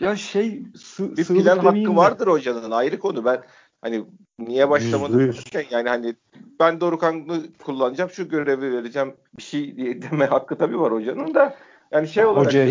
ya 0.00 0.16
şey 0.16 0.62
sı- 0.76 1.16
bir 1.16 1.24
plan 1.24 1.58
hakkı 1.58 1.96
vardır 1.96 2.26
hocanın 2.26 2.70
ayrı 2.70 2.98
konu. 2.98 3.24
Ben 3.24 3.42
hani 3.80 4.04
niye 4.38 4.70
başlamadı 4.70 5.34
yani 5.70 5.88
hani 5.88 6.14
ben 6.60 6.80
Dorukan'ı 6.80 7.42
kullanacağım 7.64 8.10
şu 8.10 8.28
görevi 8.28 8.72
vereceğim 8.72 9.14
bir 9.38 9.42
şey 9.42 9.76
deme 10.02 10.26
hakkı 10.26 10.58
tabii 10.58 10.80
var 10.80 10.92
hocanın 10.92 11.34
da 11.34 11.56
yani 11.92 12.08
şey 12.08 12.24
olarak 12.24 12.46
Hoca... 12.46 12.66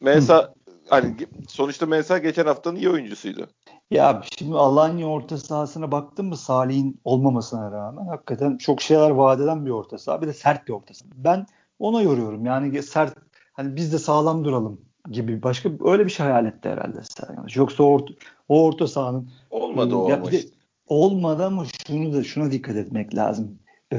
Mensa 0.00 0.54
hani 0.88 1.14
sonuçta 1.48 1.86
Mensa 1.86 2.18
geçen 2.18 2.46
haftanın 2.46 2.76
iyi 2.76 2.90
oyuncusuydu. 2.90 3.48
Ya 3.90 4.22
şimdi 4.38 4.56
Alanya 4.56 5.06
orta 5.06 5.38
sahasına 5.38 5.92
baktım 5.92 6.26
mı 6.26 6.36
Salih'in 6.36 7.00
olmamasına 7.04 7.72
rağmen 7.72 8.06
hakikaten 8.06 8.56
çok 8.56 8.82
şeyler 8.82 9.10
vaat 9.10 9.40
eden 9.40 9.66
bir 9.66 9.70
orta 9.70 9.98
saha. 9.98 10.22
Bir 10.22 10.26
de 10.26 10.32
sert 10.32 10.68
bir 10.68 10.72
orta 10.72 10.94
saha. 10.94 11.10
Ben 11.14 11.46
ona 11.78 12.02
yoruyorum. 12.02 12.44
Yani 12.46 12.82
sert 12.82 13.14
hani 13.52 13.76
biz 13.76 13.92
de 13.92 13.98
sağlam 13.98 14.44
duralım 14.44 14.87
gibi 15.10 15.42
başka 15.42 15.70
öyle 15.84 16.04
bir 16.04 16.10
şey 16.10 16.26
hayal 16.26 16.46
etti 16.46 16.68
herhalde 16.68 17.00
Sergen. 17.02 17.46
Yoksa 17.54 17.82
orta, 17.82 18.14
o 18.48 18.64
orta 18.64 18.86
sahanın 18.86 19.30
olmadı 19.50 19.94
o 19.94 20.10
ya 20.10 20.24
de, 20.32 20.40
olmadı 20.86 21.44
ama 21.44 21.64
şunu 21.86 22.12
da 22.12 22.24
şuna 22.24 22.50
dikkat 22.50 22.76
etmek 22.76 23.14
lazım. 23.14 23.58
Ee, 23.92 23.96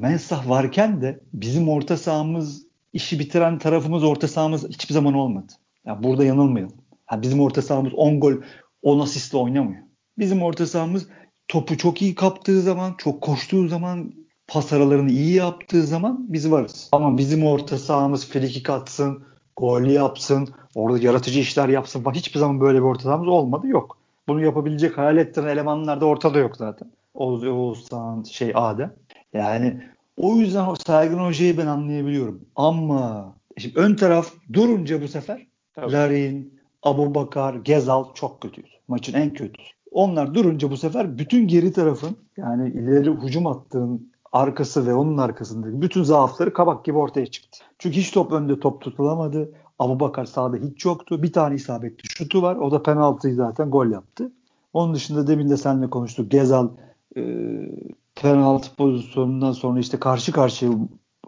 Mensah 0.00 0.48
varken 0.48 1.00
de 1.00 1.20
bizim 1.32 1.68
orta 1.68 1.96
sahamız 1.96 2.66
işi 2.92 3.18
bitiren 3.18 3.58
tarafımız 3.58 4.04
orta 4.04 4.28
sahamız 4.28 4.68
hiçbir 4.68 4.94
zaman 4.94 5.14
olmadı. 5.14 5.52
Ya 5.84 5.92
yani 5.92 6.04
burada 6.04 6.24
yanılmayalım. 6.24 6.76
Ha 7.06 7.22
bizim 7.22 7.40
orta 7.40 7.62
sahamız 7.62 7.94
10 7.94 8.20
gol 8.20 8.32
10 8.82 9.00
asistle 9.00 9.38
oynamıyor. 9.38 9.82
Bizim 10.18 10.42
orta 10.42 10.66
sahamız 10.66 11.08
topu 11.48 11.78
çok 11.78 12.02
iyi 12.02 12.14
kaptığı 12.14 12.62
zaman, 12.62 12.94
çok 12.98 13.20
koştuğu 13.20 13.68
zaman, 13.68 14.12
pas 14.46 14.72
aralarını 14.72 15.10
iyi 15.10 15.34
yaptığı 15.34 15.82
zaman 15.82 16.26
biz 16.28 16.50
varız. 16.50 16.88
Ama 16.92 17.18
bizim 17.18 17.46
orta 17.46 17.78
sahamız 17.78 18.28
frikik 18.28 18.70
atsın, 18.70 19.24
gol 19.56 19.82
yapsın, 19.82 20.48
orada 20.74 20.98
yaratıcı 20.98 21.40
işler 21.40 21.68
yapsın 21.68 22.02
falan 22.02 22.14
hiçbir 22.14 22.40
zaman 22.40 22.60
böyle 22.60 22.78
bir 22.78 22.84
orta 22.84 23.02
sahamız 23.02 23.28
olmadı 23.28 23.66
yok. 23.66 23.98
Bunu 24.28 24.44
yapabilecek 24.44 24.98
hayal 24.98 25.16
ettiren 25.16 25.48
elemanlar 25.48 26.00
da 26.00 26.06
ortada 26.06 26.38
yok 26.38 26.56
zaten. 26.56 26.90
Oğuz, 27.14 27.44
Oğuzhan, 27.44 28.22
şey 28.22 28.52
Adem. 28.54 28.92
Yani 29.32 29.82
o 30.16 30.36
yüzden 30.36 30.66
o 30.66 30.74
Sergen 30.86 31.18
Hoca'yı 31.18 31.58
ben 31.58 31.66
anlayabiliyorum. 31.66 32.40
Ama 32.56 33.34
şimdi 33.58 33.78
ön 33.78 33.94
taraf 33.94 34.32
durunca 34.52 35.02
bu 35.02 35.08
sefer 35.08 35.46
Tabii. 35.74 35.92
Larin, 35.92 36.60
Abu 36.82 37.14
Bakar, 37.14 37.54
Gezal 37.54 38.14
çok 38.14 38.40
kötüydü. 38.40 38.68
Maçın 38.88 39.12
en 39.12 39.34
kötüsü. 39.34 39.72
Onlar 39.90 40.34
durunca 40.34 40.70
bu 40.70 40.76
sefer 40.76 41.18
bütün 41.18 41.48
geri 41.48 41.72
tarafın 41.72 42.16
yani 42.36 42.70
ileri 42.70 43.10
hücum 43.10 43.46
attığın 43.46 44.11
arkası 44.32 44.86
ve 44.86 44.94
onun 44.94 45.18
arkasındaki 45.18 45.82
bütün 45.82 46.02
zaafları 46.02 46.52
kabak 46.52 46.84
gibi 46.84 46.98
ortaya 46.98 47.26
çıktı. 47.26 47.58
Çünkü 47.78 47.96
hiç 47.96 48.10
top 48.10 48.32
önde 48.32 48.60
top 48.60 48.80
tutulamadı. 48.80 49.52
Abu 49.78 50.00
Bakar 50.00 50.24
sağda 50.24 50.56
hiç 50.56 50.84
yoktu. 50.84 51.22
Bir 51.22 51.32
tane 51.32 51.54
isabetli 51.54 52.08
şutu 52.08 52.42
var. 52.42 52.56
O 52.56 52.70
da 52.70 52.82
penaltıyı 52.82 53.34
zaten 53.34 53.70
gol 53.70 53.86
yaptı. 53.86 54.32
Onun 54.72 54.94
dışında 54.94 55.26
demin 55.26 55.50
de 55.50 55.56
seninle 55.56 55.90
konuştuk. 55.90 56.30
Gezal 56.30 56.68
e, 57.16 57.22
penaltı 58.14 58.76
pozisyonundan 58.76 59.52
sonra 59.52 59.80
işte 59.80 60.00
karşı 60.00 60.32
karşıya 60.32 60.72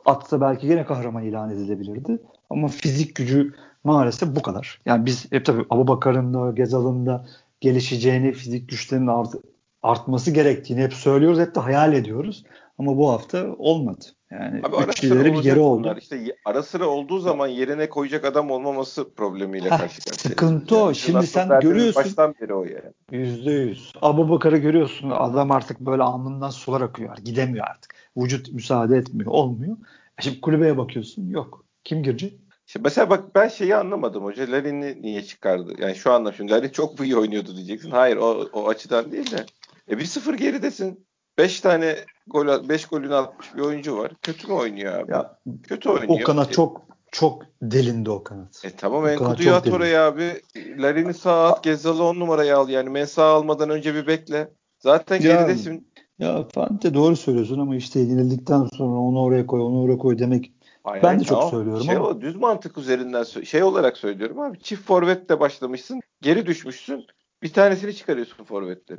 atsa 0.07 0.41
belki 0.41 0.67
yine 0.67 0.85
kahraman 0.85 1.25
ilan 1.25 1.51
edilebilirdi. 1.51 2.19
Ama 2.51 2.69
fizik 2.69 3.15
gücü 3.15 3.55
maalesef 3.85 4.37
bu 4.37 4.43
kadar. 4.43 4.81
Yani 4.87 5.07
biz 5.07 5.33
hep 5.33 5.47
tabii 5.47 5.65
Abu 5.71 5.89
Bakar'ın 5.89 6.35
da 6.35 6.51
Gezal'ın 6.51 7.07
da 7.07 7.27
gelişeceğini, 7.61 8.33
fizik 8.33 8.69
güçlerinin 8.69 9.07
art, 9.07 9.35
artması 9.83 10.31
gerektiğini 10.31 10.83
hep 10.83 10.95
söylüyoruz. 10.95 11.39
Hep 11.39 11.55
de 11.55 11.61
hayal 11.61 11.93
ediyoruz. 11.93 12.45
Ama 12.79 12.97
bu 12.97 13.11
hafta 13.11 13.47
olmadı. 13.59 14.05
Yani 14.31 14.61
Abi 14.65 14.91
üç 14.91 15.05
ileri 15.05 15.33
bir 15.33 15.43
geri 15.43 15.61
oldu. 15.61 15.97
İşte 15.99 16.37
ara 16.45 16.63
sıra 16.63 16.87
olduğu 16.87 17.19
zaman 17.19 17.47
yerine 17.47 17.89
koyacak 17.89 18.25
adam 18.25 18.51
olmaması 18.51 19.15
problemiyle 19.15 19.71
Heh, 19.71 19.79
karşı 19.79 20.01
karşıya. 20.01 20.31
Sıkıntı 20.31 20.77
o. 20.77 20.95
Şimdi 20.95 21.27
sen 21.27 21.61
görüyorsun. 21.61 22.05
Baştan 22.05 22.35
beri 22.41 22.55
o 22.55 22.65
yani. 22.65 22.93
Yüzde 23.11 23.53
yüz. 23.53 23.93
Abu 24.03 24.31
Bakar'ı 24.31 24.57
görüyorsun. 24.57 25.11
Adam 25.11 25.51
artık 25.51 25.81
böyle 25.81 26.03
alnından 26.03 26.51
sular 26.51 26.81
akıyor. 26.81 27.17
Gidemiyor 27.17 27.67
artık. 27.71 27.95
Vücut 28.17 28.53
müsaade 28.53 28.97
etmiyor. 28.97 29.31
Olmuyor. 29.31 29.77
E 30.19 30.23
şimdi 30.23 30.41
kulübeye 30.41 30.79
bakıyorsun. 30.79 31.29
Yok. 31.29 31.65
Kim 31.85 32.03
girecek? 32.03 32.41
Şimdi 32.67 32.85
mesela 32.85 33.11
bak 33.11 33.35
ben 33.35 33.49
şeyi 33.49 33.77
anlamadım 33.77 34.25
hoca. 34.25 34.53
Larin'i 34.53 35.03
niye 35.03 35.23
çıkardı? 35.23 35.75
Yani 35.79 35.95
şu 35.95 36.13
anlamda 36.13 36.55
Larin 36.55 36.69
çok 36.69 37.01
iyi 37.01 37.17
oynuyordu 37.17 37.57
diyeceksin. 37.57 37.91
Hayır 37.91 38.17
o, 38.17 38.49
o 38.53 38.69
açıdan 38.69 39.13
değil 39.13 39.31
de. 39.31 39.47
E 39.91 39.99
bir 39.99 40.05
sıfır 40.05 40.35
geridesin. 40.35 41.07
5 41.39 41.61
tane 41.61 41.97
gol 42.27 42.69
5 42.69 42.87
golünü 42.87 43.15
atmış 43.15 43.55
bir 43.55 43.61
oyuncu 43.61 43.99
var. 43.99 44.13
Kötü 44.23 44.47
mü 44.47 44.55
oynuyor 44.55 44.99
abi? 44.99 45.13
Ya, 45.13 45.39
Kötü 45.63 45.89
oynuyor. 45.89 46.21
O 46.21 46.25
kanat 46.25 46.51
e, 46.51 46.53
çok 46.53 46.83
çok 47.13 47.43
delindi 47.63 48.11
o 48.11 48.25
kanat. 48.25 48.63
E 48.65 48.71
tamam 48.71 49.09
Enkudu'yu 49.09 49.55
at 49.55 49.67
oraya 49.67 50.07
abi. 50.07 50.41
Larin'i 50.57 51.15
sağ 51.15 51.45
at. 51.45 51.65
Gezzal'ı 51.65 52.03
10 52.05 52.21
numaraya 52.21 52.59
al. 52.59 52.69
Yani 52.69 52.91
Mensah 52.91 53.29
almadan 53.29 53.71
önce 53.71 53.95
bir 53.95 54.07
bekle. 54.07 54.51
Zaten 54.79 55.21
ya, 55.21 55.21
geridesin. 55.23 55.89
Ya 56.19 56.49
Fante 56.55 56.95
doğru 56.95 57.17
söylüyorsun 57.17 57.59
ama 57.59 57.77
işte 57.77 58.01
yenildikten 58.01 58.67
sonra 58.77 58.99
onu 58.99 59.23
oraya 59.23 59.47
koy, 59.47 59.61
onu 59.61 59.83
oraya 59.83 59.99
koy 59.99 60.19
demek 60.19 60.53
Hayır, 60.85 61.03
ben 61.03 61.21
de 61.21 61.25
çok 61.25 61.39
tamam. 61.39 61.51
söylüyorum 61.51 61.85
şey 61.85 61.97
ama. 61.97 62.07
O, 62.07 62.21
düz 62.21 62.37
mantık 62.37 62.79
üzerinden 62.79 63.23
şey 63.23 63.63
olarak 63.63 63.97
söylüyorum 63.97 64.41
abi. 64.41 64.59
Çift 64.59 64.87
forvetle 64.87 65.41
başlamışsın. 65.41 66.01
Geri 66.23 66.47
düşmüşsün. 66.47 67.07
Bir 67.43 67.53
tanesini 67.53 67.95
çıkarıyorsun 67.95 68.45
forvette. 68.45 68.99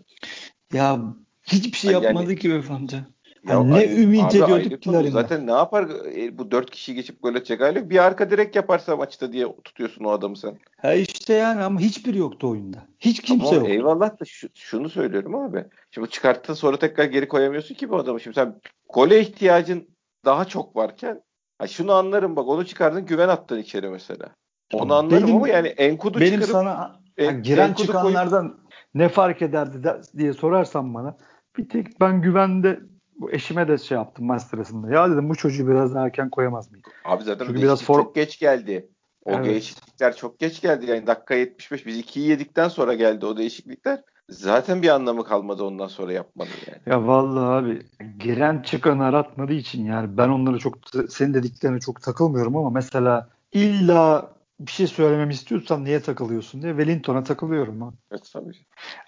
Ya 0.74 1.00
hiçbir 1.46 1.78
şey 1.78 1.92
yani, 1.92 2.06
yapmadı 2.06 2.36
ki 2.36 2.50
beyefendi. 2.50 3.06
Yani 3.50 3.74
ne 3.74 3.96
ümit 3.96 4.24
abi, 4.24 4.38
ediyorduk 4.38 4.82
ki 4.82 5.12
Zaten 5.12 5.48
ne 5.48 5.52
yapar 5.52 5.90
e, 6.16 6.38
bu 6.38 6.52
dört 6.52 6.72
kişi 6.72 6.96
geçip 6.96 7.24
gol 7.24 7.36
atacak 7.36 7.62
hali? 7.62 7.90
Bir 7.90 8.04
arka 8.04 8.30
direkt 8.30 8.56
yaparsa 8.56 8.96
maçta 8.96 9.34
diye 9.34 9.48
tutuyorsun 9.64 10.04
o 10.04 10.10
adamı 10.10 10.38
sen. 10.38 10.58
Ha 10.78 10.94
işte 10.94 11.34
yani 11.34 11.64
ama 11.64 11.80
hiçbir 11.80 12.14
yoktu 12.14 12.50
oyunda. 12.50 12.78
Hiç 13.00 13.22
kimse 13.22 13.56
yok. 13.56 13.70
Eyvallah 13.70 14.20
da 14.20 14.26
şu, 14.26 14.48
şunu 14.56 14.90
söylüyorum 14.90 15.36
abi. 15.36 15.66
Şimdi 15.92 16.10
çıkarttın 16.10 16.54
sonra 16.54 16.78
tekrar 16.78 17.06
geri 17.06 17.28
koyamıyorsun 17.28 17.76
ki 17.76 17.90
bu 17.90 17.96
adamı. 17.96 18.20
Şimdi 18.20 18.36
sen 18.36 18.62
gole 18.94 19.20
ihtiyacın 19.20 19.88
daha 20.26 20.46
çok 20.46 20.76
varken 20.76 21.22
Ha 21.58 21.68
şunu 21.68 21.94
anlarım 21.94 22.36
bak 22.36 22.48
onu 22.48 22.66
çıkardın 22.66 23.06
güven 23.06 23.30
attın 23.30 23.60
içeri 23.60 23.90
mesela. 23.90 24.30
Onu 24.74 24.94
anlarım 24.94 25.24
benim, 25.24 25.36
ama 25.36 25.50
yani 25.50 25.68
Enkudu 25.68 26.20
benim 26.20 26.42
çıkarıp 26.42 26.52
sana 26.52 27.00
en, 27.18 27.44
giren 27.44 27.70
Enkudu 27.70 27.86
çıkanlardan 27.86 28.48
koy... 28.48 28.58
ne 28.94 29.10
fark 29.10 29.42
ederdi 29.42 29.84
de, 29.84 30.02
diye 30.18 30.34
sorarsan 30.34 30.94
bana 30.94 31.18
bir 31.58 31.70
tek 31.70 32.02
ben 32.02 32.22
güvende 32.22 32.80
bu 33.20 33.32
eşime 33.32 33.68
de 33.68 33.78
şey 33.78 33.98
yaptım 33.98 34.26
maç 34.26 34.42
sırasında. 34.42 34.94
Ya 34.94 35.12
dedim 35.12 35.30
bu 35.30 35.36
çocuğu 35.36 35.68
biraz 35.68 35.96
erken 35.96 36.30
koyamaz 36.30 36.72
mıydı? 36.72 36.88
Abi 37.06 37.24
zaten 37.24 37.46
Çünkü 37.46 37.62
biraz 37.62 37.84
for... 37.84 37.96
çok 37.96 38.16
geç 38.16 38.40
geldi. 38.40 38.90
O 39.26 39.32
evet. 39.32 39.46
değişiklikler 39.46 40.16
çok 40.16 40.40
geç 40.40 40.62
geldi. 40.62 40.86
Yani 40.86 41.08
dakika 41.08 41.36
75 41.36 41.86
biz 41.86 42.00
2'yi 42.00 42.30
yedikten 42.30 42.68
sonra 42.68 42.94
geldi 42.94 43.26
o 43.26 43.38
değişiklikler. 43.38 44.02
Zaten 44.30 44.82
bir 44.82 44.90
anlamı 44.90 45.24
kalmadı 45.24 45.64
ondan 45.64 45.88
sonra 45.88 46.14
yapmadı 46.14 46.50
yani. 46.68 46.82
Ya 46.86 47.08
vallahi 47.08 47.46
abi 47.46 47.82
giren 48.20 48.62
çıkan 48.62 49.00
aratmadığı 49.00 49.54
için 49.54 49.86
yani 49.86 50.18
ben 50.18 50.30
onlara 50.30 50.58
çok 50.58 50.78
senin 51.10 51.34
dediklerine 51.34 51.80
çok 51.80 52.02
takılmıyorum 52.02 52.58
ama 52.58 52.70
mesela 52.70 53.30
illa 53.52 54.32
bir 54.60 54.72
şey 54.72 54.88
söylememi 54.88 55.34
istiyorsan 55.34 55.86
niye 55.86 56.00
takılıyorsun 56.00 56.62
diye 56.62 56.74
Wellington'a 56.74 57.24
takılıyorum 57.24 57.82
ha. 57.82 57.94
Evet 58.12 58.30
tabii. 58.34 58.56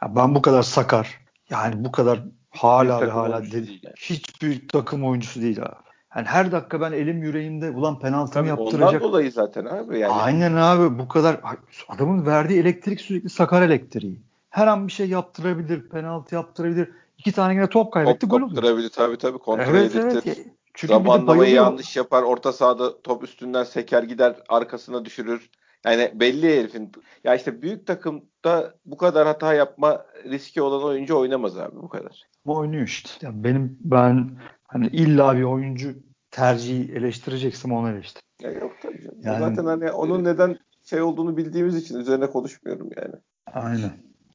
Ya 0.01 0.16
ben 0.16 0.36
bu 0.36 0.42
kadar 0.42 0.63
sakar 0.63 1.26
yani 1.50 1.86
bu 1.86 1.92
kadar 1.92 2.24
hala 2.50 3.01
ve 3.01 3.10
hala 3.10 3.42
değil, 3.51 3.80
yani. 3.84 3.96
hiç 3.98 4.42
büyük 4.42 4.74
takım 4.74 5.06
oyuncusu 5.06 5.42
değil 5.42 5.62
abi. 5.62 5.88
Yani 6.16 6.25
her 6.25 6.51
dakika 6.51 6.82
ben 6.82 6.92
elim 6.92 7.24
yüreğimde 7.24 7.72
ulan 7.72 8.00
penaltımı 8.00 8.34
Tabii 8.34 8.48
yaptıracak. 8.48 8.94
Ondan 8.94 9.01
dolayı 9.01 9.32
zaten 9.32 9.66
abi 9.66 10.00
yani. 10.00 10.13
Aynen 10.13 10.54
abi 10.54 11.00
bu 11.00 11.08
kadar 11.08 11.42
adamın 11.88 12.25
verdiği 12.25 12.60
elektrik 12.60 13.01
sürekli 13.01 13.30
sakar 13.30 13.62
elektriği 13.62 14.22
her 14.50 14.68
an 14.68 14.88
bir 14.88 14.92
şey 14.92 15.10
yaptırabilir, 15.10 15.89
penaltı 15.89 16.36
yaptırabilir. 16.36 16.92
İki 17.18 17.32
tane 17.32 17.54
yine 17.54 17.70
top 17.70 17.94
kaybetti, 17.94 18.20
top, 18.20 18.30
gol 18.30 18.38
oluyor. 18.38 18.56
Kaptırabilir 18.56 18.89
tabii 18.89 19.18
tabii 19.18 19.38
kontrol 19.38 19.75
evet, 19.75 19.96
edirtir. 19.96 20.22
Evet. 20.25 20.48
Çünkü 20.74 20.94
Zamanlamayı 20.94 21.54
yanlış 21.54 21.96
yapar, 21.96 22.24
orta 22.24 22.54
sahada 22.54 23.01
top 23.01 23.24
üstünden 23.24 23.63
seker 23.63 24.04
gider, 24.04 24.36
arkasına 24.50 25.06
düşürür. 25.06 25.50
Yani 25.86 26.12
belli 26.15 26.60
herifin. 26.60 26.91
Ya 27.24 27.36
işte 27.36 27.62
büyük 27.62 27.88
takımda 27.88 28.74
bu 28.86 28.98
kadar 28.98 29.27
hata 29.27 29.53
yapma 29.53 30.05
riski 30.25 30.62
olan 30.62 30.84
oyuncu 30.84 31.17
oynamaz 31.17 31.57
abi 31.57 31.75
bu 31.75 31.89
kadar. 31.89 32.24
Bu 32.46 32.57
oynuyor 32.57 32.84
işte. 32.84 33.10
Yani 33.22 33.43
benim 33.43 33.77
ben 33.81 34.29
hani 34.67 34.88
illa 34.88 35.38
bir 35.38 35.43
oyuncu 35.43 35.96
tercihi 36.31 36.93
eleştireceksem 36.93 37.72
onu 37.72 37.89
eleştir. 37.89 38.22
Ya 38.41 38.51
yok 38.51 38.72
tabii 38.81 39.03
canım. 39.03 39.17
Yani, 39.22 39.39
Zaten 39.39 39.65
hani 39.65 39.91
onun 39.91 40.24
neden 40.24 40.57
şey 40.86 41.01
olduğunu 41.01 41.38
bildiğimiz 41.38 41.75
için 41.75 42.00
üzerine 42.00 42.27
konuşmuyorum 42.27 42.89
yani. 42.98 43.15
Aynen. 43.53 43.91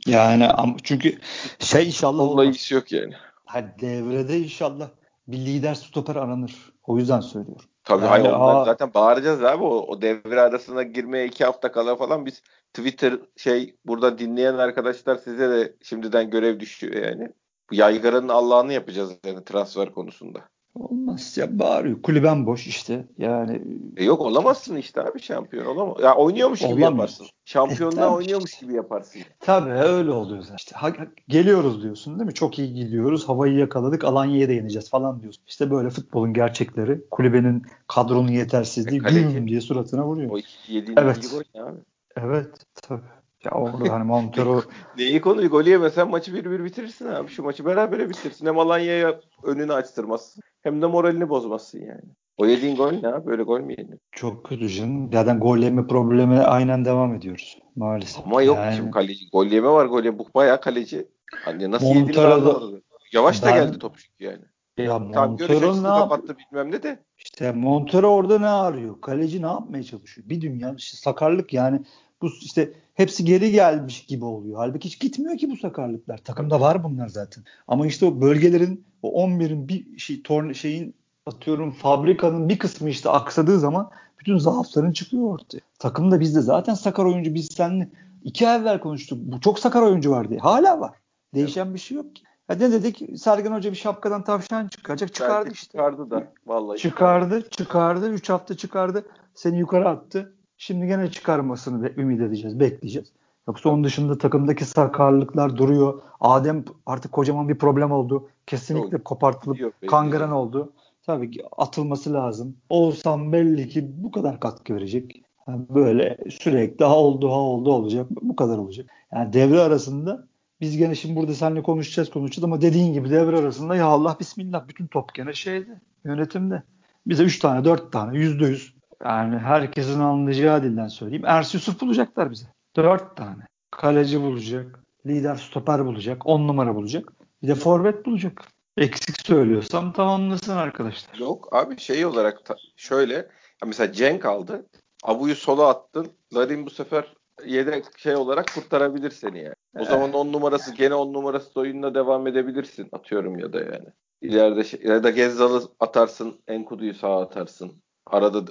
Yani 0.07 0.49
çünkü 0.83 1.19
şey 1.59 1.87
inşallah 1.87 2.23
Onunla 2.23 2.45
ilgisi 2.45 2.75
yok 2.75 2.93
yani. 2.93 3.15
Ha, 3.45 3.65
devrede 3.81 4.39
inşallah 4.39 4.89
bir 5.29 5.39
lider 5.39 5.75
stoper 5.75 6.17
aranır. 6.17 6.73
O 6.87 6.99
yüzden 6.99 7.21
söylüyorum. 7.21 7.65
Tabii 7.85 8.05
yani, 8.05 8.11
hayır, 8.11 8.33
aa, 8.33 8.65
zaten 8.65 8.95
bağıracağız 8.95 9.45
abi. 9.45 9.65
O, 9.65 9.69
o 9.69 10.03
devre 10.03 10.41
arasına 10.41 10.83
girmeye 10.83 11.27
iki 11.27 11.45
hafta 11.45 11.73
kala 11.73 11.97
falan 11.97 12.27
biz 12.27 12.43
Twitter 12.75 13.21
şey 13.37 13.77
burada 13.85 14.19
dinleyen 14.19 14.55
arkadaşlar 14.55 15.17
size 15.17 15.51
de 15.51 15.77
şimdiden 15.83 16.31
görev 16.31 16.61
düşüyor 16.61 17.07
yani. 17.07 17.29
Yaygaranın 17.73 18.29
Allah'ını 18.29 18.73
yapacağız 18.73 19.13
yani 19.27 19.45
transfer 19.45 19.93
konusunda. 19.93 20.52
Olmaz 20.75 21.39
ya 21.39 21.59
bağırıyor. 21.59 22.03
Kulüben 22.03 22.47
boş 22.47 22.67
işte. 22.67 23.05
Yani 23.19 23.63
e 23.97 24.05
yok 24.05 24.21
olamazsın 24.21 24.77
işte 24.77 25.03
abi 25.03 25.21
şampiyon 25.23 25.67
olamaz. 25.67 25.97
Ya 26.03 26.15
oynuyormuş 26.15 26.61
gibi 26.61 26.69
olamaz. 26.69 26.91
yaparsın. 26.91 27.27
Şampiyonluğa 27.45 28.05
e, 28.05 28.09
oynuyormuş 28.09 28.59
gibi 28.59 28.75
yaparsın. 28.75 29.23
Tabii 29.41 29.71
öyle 29.71 30.11
oluyor 30.11 30.43
zaten. 30.43 30.57
İşte 30.57 30.77
ha, 30.77 30.93
geliyoruz 31.29 31.83
diyorsun 31.83 32.19
değil 32.19 32.27
mi? 32.27 32.35
Çok 32.35 32.59
iyi 32.59 32.75
gidiyoruz. 32.75 33.29
Havayı 33.29 33.55
yakaladık. 33.55 34.05
Alanya'ya 34.05 34.49
da 34.49 34.53
yeneceğiz 34.53 34.91
falan 34.91 35.23
diyorsun. 35.23 35.43
İşte 35.47 35.71
böyle 35.71 35.91
futbolun 35.91 36.33
gerçekleri. 36.33 37.05
Kulübenin 37.11 37.63
kadronun 37.87 38.33
yetersizliği 38.33 39.03
e, 39.07 39.33
güm 39.33 39.49
diye 39.49 39.61
suratına 39.61 40.07
vuruyor. 40.07 40.31
O 40.31 40.39
7. 40.69 40.95
evet. 40.97 41.31
gol 41.31 41.63
abi. 41.63 41.79
Evet 42.17 42.51
tabii. 42.75 43.22
Ya 43.45 43.51
orada 43.51 43.93
hani 43.93 44.05
Montero 44.05 44.63
Neyi 44.99 45.21
konuyu 45.21 45.51
golü 45.51 45.71
yemesen 45.71 46.11
maçı 46.11 46.33
1-1 46.33 46.65
bitirirsin 46.65 47.07
abi. 47.07 47.29
Şu 47.31 47.43
maçı 47.43 47.65
berabere 47.67 48.09
bitirsin. 48.09 48.47
Hem 48.47 48.59
Alanya'ya 48.59 49.21
önünü 49.43 49.73
açtırmazsın. 49.73 50.43
Hem 50.63 50.83
de 50.83 50.87
moralini 50.87 51.29
bozmazsın 51.29 51.79
yani. 51.81 52.03
O 52.37 52.47
yediğin 52.47 52.77
gol 52.77 52.93
ne 52.93 53.09
abi? 53.09 53.27
Böyle 53.27 53.43
gol 53.43 53.61
mü 53.61 53.73
yedin? 53.73 54.01
çok 54.13 54.45
kötü 54.45 54.69
canım. 54.69 55.13
Zaten 55.13 55.41
gol 55.41 55.59
yeme 55.59 55.87
problemi 55.87 56.39
aynen 56.39 56.85
devam 56.85 57.15
ediyoruz 57.15 57.59
maalesef. 57.77 58.27
Ama 58.27 58.43
yok 58.43 58.57
Yani 58.57 58.77
şimdi 58.77 58.91
kaleci. 58.91 59.31
Gol 59.33 59.47
yeme 59.47 59.69
var 59.69 59.87
gol 59.87 60.05
yeme. 60.05 60.19
Bu 60.19 60.27
bayağı 60.35 60.61
kaleci. 60.61 61.09
Hani 61.45 61.71
nasıl 61.71 61.87
yediğini 61.87 62.07
Montero'da- 62.07 62.35
anlamadım. 62.35 62.83
Yavaş 63.13 63.43
da 63.43 63.47
Ben- 63.47 63.55
geldi 63.55 63.79
top 63.79 63.97
çünkü 63.99 64.25
yani. 64.25 64.43
ya 64.89 64.99
Montero 64.99 65.77
ne 65.79 65.83
kapattı 65.83 66.37
bilmem 66.39 66.71
ne 66.71 66.83
de. 66.83 67.03
İşte 67.19 67.53
Montero 67.53 68.09
orada 68.09 68.39
ne 68.39 68.47
arıyor? 68.49 69.01
Kaleci 69.01 69.43
ne 69.43 69.47
yapmaya 69.47 69.83
çalışıyor? 69.83 70.29
Bir 70.29 70.41
dünya 70.41 70.75
işte 70.79 70.97
sakarlık 70.97 71.53
yani 71.53 71.81
bu 72.23 72.29
işte 72.41 72.73
hepsi 72.95 73.25
geri 73.25 73.53
gelmiş 73.53 74.07
gibi 74.07 74.25
oluyor. 74.25 74.57
Halbuki 74.57 74.89
hiç 74.89 75.01
gitmiyor 75.01 75.39
ki 75.39 75.51
bu 75.51 75.57
sakarlıklar. 75.57 76.19
Takımda 76.19 76.61
var 76.61 76.85
bunlar 76.85 77.09
zaten. 77.09 77.45
Ama 77.69 77.87
işte 77.87 78.07
o 78.07 78.21
bölgelerin 78.21 78.85
o 79.03 79.27
11'in 79.27 79.69
bir 79.69 79.99
şey 79.99 80.23
torn 80.23 80.53
şeyin 80.53 80.95
atıyorum 81.27 81.71
fabrikanın 81.71 82.49
bir 82.49 82.59
kısmı 82.59 82.91
işte 82.91 83.11
aksadığı 83.11 83.59
zaman 83.59 83.91
bütün 84.19 84.39
zaafların 84.39 84.93
çıkıyor 84.93 85.23
ortaya. 85.23 85.61
Takımda 85.79 86.21
bizde 86.21 86.41
zaten 86.41 86.75
sakar 86.75 87.05
oyuncu 87.05 87.35
biz 87.35 87.47
seninle 87.47 87.89
iki 88.25 88.49
ay 88.49 88.61
evvel 88.61 88.81
konuştuk. 88.81 89.19
Bu 89.23 89.41
çok 89.41 89.59
sakar 89.59 89.83
oyuncu 89.83 90.11
var 90.11 90.29
diye. 90.29 90.41
Hala 90.41 90.81
var. 90.81 90.93
Değişen 91.35 91.75
bir 91.75 91.79
şey 91.79 91.97
yok 91.97 92.17
ki. 92.17 92.23
Ya 92.49 92.57
ne 92.57 92.73
dedik? 92.73 93.19
Sergen 93.19 93.53
Hoca 93.53 93.71
bir 93.71 93.77
şapkadan 93.77 94.25
tavşan 94.25 94.69
çıkacak. 94.69 95.15
Çıkardı 95.15 95.45
Belki 95.45 95.55
işte. 95.55 95.73
Çıkardı 95.73 96.11
da. 96.11 96.33
Vallahi 96.47 96.79
Çıkardı, 96.79 97.49
çıkardı. 97.51 98.11
3 98.11 98.31
hafta 98.31 98.57
çıkardı. 98.57 99.05
Seni 99.35 99.59
yukarı 99.59 99.89
attı. 99.89 100.35
Şimdi 100.65 100.87
gene 100.87 101.11
çıkarmasını 101.11 101.83
be- 101.83 101.93
ümit 101.97 102.21
edeceğiz, 102.21 102.61
bekleyeceğiz. 102.61 103.13
Yoksa 103.49 103.69
onun 103.71 103.85
dışında 103.85 104.19
takımdaki 104.19 104.65
sakarlıklar 104.65 105.57
duruyor. 105.57 106.03
Adem 106.21 106.65
artık 106.87 107.13
kocaman 107.13 107.49
bir 107.49 107.59
problem 107.59 107.93
oldu. 107.93 108.29
Kesinlikle 108.47 108.97
Yok, 108.97 109.05
kopartılıp 109.05 109.59
belli. 109.59 109.91
kangren 109.91 110.31
oldu. 110.31 110.73
Tabii 111.07 111.31
ki 111.31 111.43
atılması 111.57 112.13
lazım. 112.13 112.57
Oğuzhan 112.69 113.33
belli 113.33 113.69
ki 113.69 113.91
bu 113.97 114.11
kadar 114.11 114.41
katkı 114.41 114.75
verecek. 114.75 115.23
Yani 115.49 115.67
böyle 115.71 116.19
sürekli 116.31 116.85
ha 116.85 116.97
oldu 116.97 117.29
ha 117.31 117.39
oldu 117.41 117.73
olacak. 117.73 118.07
Bu 118.11 118.37
kadar 118.37 118.59
olacak. 118.59 118.87
Yani 119.13 119.33
devre 119.33 119.61
arasında 119.61 120.27
biz 120.61 120.77
gene 120.77 120.95
şimdi 120.95 121.17
burada 121.17 121.35
seninle 121.35 121.63
konuşacağız 121.63 122.11
konuşacağız 122.11 122.45
ama 122.45 122.61
dediğin 122.61 122.93
gibi 122.93 123.11
devre 123.11 123.39
arasında 123.39 123.77
ya 123.77 123.87
Allah 123.87 124.17
bismillah 124.21 124.69
bütün 124.69 124.87
top 124.87 125.15
gene 125.15 125.33
şeyde 125.33 125.81
yönetimde. 126.05 126.63
Bize 127.07 127.25
3 127.25 127.39
tane 127.39 127.65
4 127.65 127.93
tane 127.93 128.19
yüzde 128.19 128.45
yüz 128.47 128.82
yani 129.05 129.39
herkesin 129.39 130.01
anlayacağı 130.01 130.63
dilden 130.63 130.89
söyleyeyim. 130.89 131.25
Ers 131.27 131.55
Yusuf 131.55 131.81
bulacaklar 131.81 132.31
bize. 132.31 132.47
4 132.77 133.17
tane. 133.17 133.43
Kaleci 133.71 134.21
bulacak. 134.21 134.79
Lider 135.07 135.37
stoper 135.37 135.87
bulacak. 135.87 136.27
10 136.27 136.49
numara 136.49 136.75
bulacak. 136.75 137.13
Bir 137.43 137.49
de 137.49 137.55
forvet 137.55 138.07
bulacak. 138.07 138.43
Eksik 138.77 139.27
söylüyorsam 139.27 139.93
tamamlasın 139.93 140.57
arkadaşlar. 140.57 141.19
Yok 141.19 141.49
abi 141.53 141.79
şey 141.79 142.07
olarak 142.07 142.45
ta- 142.45 142.57
şöyle 142.77 143.15
ya 143.15 143.67
mesela 143.67 143.93
Cenk 143.93 144.25
aldı. 144.27 144.67
Abu'yu 145.05 145.35
sola 145.35 145.69
attın. 145.69 146.07
Larin 146.35 146.67
bu 146.67 146.71
sefer 146.71 147.15
yedek 147.47 147.85
şey 147.99 148.17
olarak 148.17 148.55
kurtarabilir 148.55 149.11
seni 149.11 149.39
yani. 149.39 149.55
O 149.79 149.85
zaman 149.85 150.13
10 150.13 150.33
numarası 150.33 150.75
gene 150.75 150.95
10 150.95 151.13
numarası 151.13 151.55
da 151.55 151.61
oyununa 151.61 151.95
devam 151.95 152.27
edebilirsin 152.27 152.89
atıyorum 152.93 153.39
ya 153.39 153.53
da 153.53 153.59
yani. 153.59 153.87
İleride 154.21 154.65
şey, 154.65 154.81
ya 154.85 155.05
da 155.05 155.11
Gezzal'ı 155.11 155.63
atarsın, 155.81 156.41
Enkudu'yu 156.49 156.95
sağa 156.95 157.21
atarsın. 157.21 157.73
Arada 158.07 158.45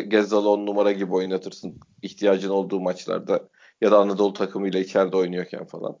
Gezzal'ı 0.00 0.48
10 0.48 0.66
numara 0.66 0.92
gibi 0.92 1.12
oynatırsın 1.14 1.80
ihtiyacın 2.02 2.50
olduğu 2.50 2.80
maçlarda 2.80 3.48
ya 3.80 3.90
da 3.92 3.98
Anadolu 3.98 4.32
takımıyla 4.32 4.80
içeride 4.80 5.16
oynuyorken 5.16 5.64
falan. 5.66 5.98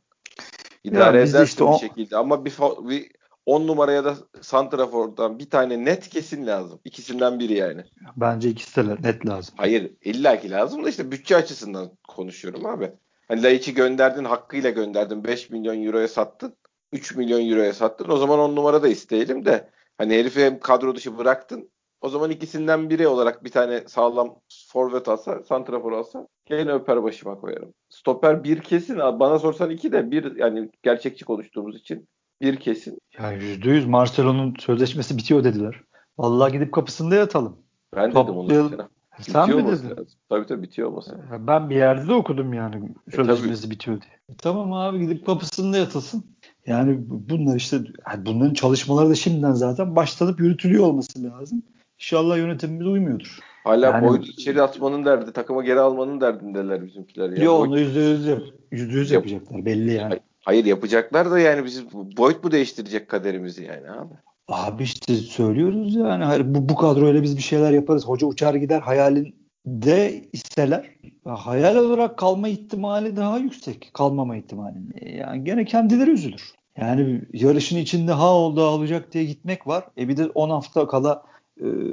İdare 0.84 1.18
edersin 1.18 1.44
işte 1.44 1.64
bir 1.64 1.68
o- 1.70 1.78
şekilde 1.78 2.16
ama 2.16 2.44
bir, 2.44 2.52
bir 2.88 3.10
10 3.46 3.66
numaraya 3.66 4.04
da 4.04 4.16
Santrafor'dan 4.40 5.38
bir 5.38 5.50
tane 5.50 5.84
net 5.84 6.08
kesin 6.08 6.46
lazım. 6.46 6.80
İkisinden 6.84 7.38
biri 7.40 7.52
yani. 7.52 7.84
Bence 8.16 8.48
ikisi 8.50 8.88
de 8.88 8.96
net 9.02 9.26
lazım. 9.26 9.54
Hayır 9.58 9.92
illaki 10.04 10.50
lazım 10.50 10.84
da 10.84 10.88
işte 10.88 11.12
bütçe 11.12 11.36
açısından 11.36 11.90
konuşuyorum 12.08 12.66
abi. 12.66 12.92
Hani 13.28 13.42
Laiç'i 13.42 13.74
gönderdin 13.74 14.24
hakkıyla 14.24 14.70
gönderdin 14.70 15.24
5 15.24 15.50
milyon 15.50 15.84
euroya 15.84 16.08
sattın 16.08 16.56
3 16.92 17.14
milyon 17.14 17.50
euroya 17.50 17.72
sattın 17.72 18.08
o 18.08 18.16
zaman 18.16 18.38
10 18.38 18.56
numara 18.56 18.82
da 18.82 18.88
isteyelim 18.88 19.44
de 19.44 19.70
hani 19.98 20.14
herifi 20.14 20.44
hem 20.44 20.60
kadro 20.60 20.94
dışı 20.94 21.18
bıraktın 21.18 21.70
o 22.06 22.08
zaman 22.08 22.30
ikisinden 22.30 22.90
biri 22.90 23.08
olarak 23.08 23.44
bir 23.44 23.50
tane 23.50 23.80
sağlam 23.86 24.34
forvet 24.68 25.08
alsa 25.08 25.42
santrafor 25.42 25.92
alsa 25.92 26.26
gene 26.46 26.72
öper 26.72 27.02
başıma 27.02 27.40
koyarım. 27.40 27.72
Stoper 27.88 28.44
bir 28.44 28.60
kesin 28.60 28.98
bana 28.98 29.38
sorsan 29.38 29.70
iki 29.70 29.92
de 29.92 30.10
bir 30.10 30.36
yani 30.36 30.70
gerçekçi 30.82 31.24
konuştuğumuz 31.24 31.76
için 31.76 32.08
bir 32.42 32.56
kesin. 32.56 32.98
Ya 33.18 33.32
%100 33.32 33.86
Marcelo'nun 33.86 34.54
sözleşmesi 34.58 35.16
bitiyor 35.16 35.44
dediler. 35.44 35.80
Vallahi 36.18 36.52
gidip 36.52 36.72
kapısında 36.72 37.14
yatalım. 37.14 37.56
Ben 37.96 38.10
dedim 38.10 38.16
onu. 38.20 38.26
Toplayalım. 38.40 38.70
mesela. 38.70 38.88
Sen 39.20 39.56
mi 39.56 39.66
dedin? 39.66 39.90
lazım. 39.90 40.06
Tabii 40.28 40.46
tabii 40.46 40.62
bitiyor 40.62 40.88
olması. 40.88 41.10
Ya 41.32 41.46
Ben 41.46 41.70
bir 41.70 41.76
yerde 41.76 42.08
de 42.08 42.12
okudum 42.12 42.52
yani 42.54 42.90
E, 43.12 43.16
sözleşmesi 43.16 43.70
bitiyor 43.70 44.00
diye. 44.00 44.12
E, 44.28 44.34
tamam 44.38 44.72
abi 44.72 44.98
gidip 45.00 45.26
kapısında 45.26 45.76
yatasın. 45.76 46.24
Yani 46.66 47.10
bu- 47.10 47.28
bunlar 47.28 47.56
işte 47.56 47.76
yani 48.10 48.26
bunların 48.26 48.54
çalışmaları 48.54 49.10
da 49.10 49.14
şimdiden 49.14 49.52
zaten 49.52 49.96
başlanıp 49.96 50.40
yürütülüyor 50.40 50.84
olması 50.84 51.24
lazım. 51.24 51.62
İnşallah 51.98 52.36
yönetimimiz 52.36 52.86
uymuyordur. 52.86 53.38
Hala 53.64 53.86
Yani- 53.86 54.08
Boyd'u 54.08 54.22
içeri 54.26 54.62
atmanın 54.62 55.04
derdi, 55.04 55.32
takıma 55.32 55.64
geri 55.64 55.80
almanın 55.80 56.20
derdindeler 56.20 56.86
bizimkiler. 56.86 57.30
Ya. 57.30 57.44
Yo 57.44 57.52
Boyd- 57.52 57.68
onu 57.68 57.78
yüzde 57.80 58.00
yüz 58.00 58.26
yap, 58.26 58.40
yüzde 58.70 58.98
yüz 58.98 59.10
Yap- 59.10 59.26
yapacaklar 59.26 59.64
belli 59.64 59.92
yani. 59.92 60.18
Hayır 60.44 60.64
yapacaklar 60.64 61.30
da 61.30 61.38
yani 61.38 61.64
biz 61.64 61.84
Boyd 61.92 62.44
mu 62.44 62.52
değiştirecek 62.52 63.08
kaderimizi 63.08 63.64
yani 63.64 63.90
abi? 63.90 64.14
Abi 64.48 64.82
işte 64.82 65.14
söylüyoruz 65.14 65.94
yani 65.94 66.54
bu, 66.54 66.68
bu 66.68 66.74
kadroyla 66.74 67.22
biz 67.22 67.36
bir 67.36 67.42
şeyler 67.42 67.72
yaparız. 67.72 68.06
Hoca 68.08 68.26
uçar 68.26 68.54
gider 68.54 68.80
hayalinde 68.80 70.24
isteler. 70.32 70.90
Ya 71.26 71.34
hayal 71.34 71.76
olarak 71.76 72.16
kalma 72.18 72.48
ihtimali 72.48 73.16
daha 73.16 73.38
yüksek. 73.38 73.90
Kalmama 73.94 74.36
ihtimali. 74.36 74.74
E, 74.94 75.16
Yani 75.16 75.44
gene 75.44 75.64
kendileri 75.64 76.10
üzülür. 76.10 76.52
Yani 76.78 77.22
yarışın 77.32 77.76
içinde 77.78 78.12
ha 78.12 78.34
oldu 78.34 78.60
ha 78.62 78.66
olacak 78.66 79.12
diye 79.12 79.24
gitmek 79.24 79.66
var. 79.66 79.84
E 79.98 80.08
bir 80.08 80.16
de 80.16 80.26
10 80.26 80.50
hafta 80.50 80.86
kala 80.88 81.22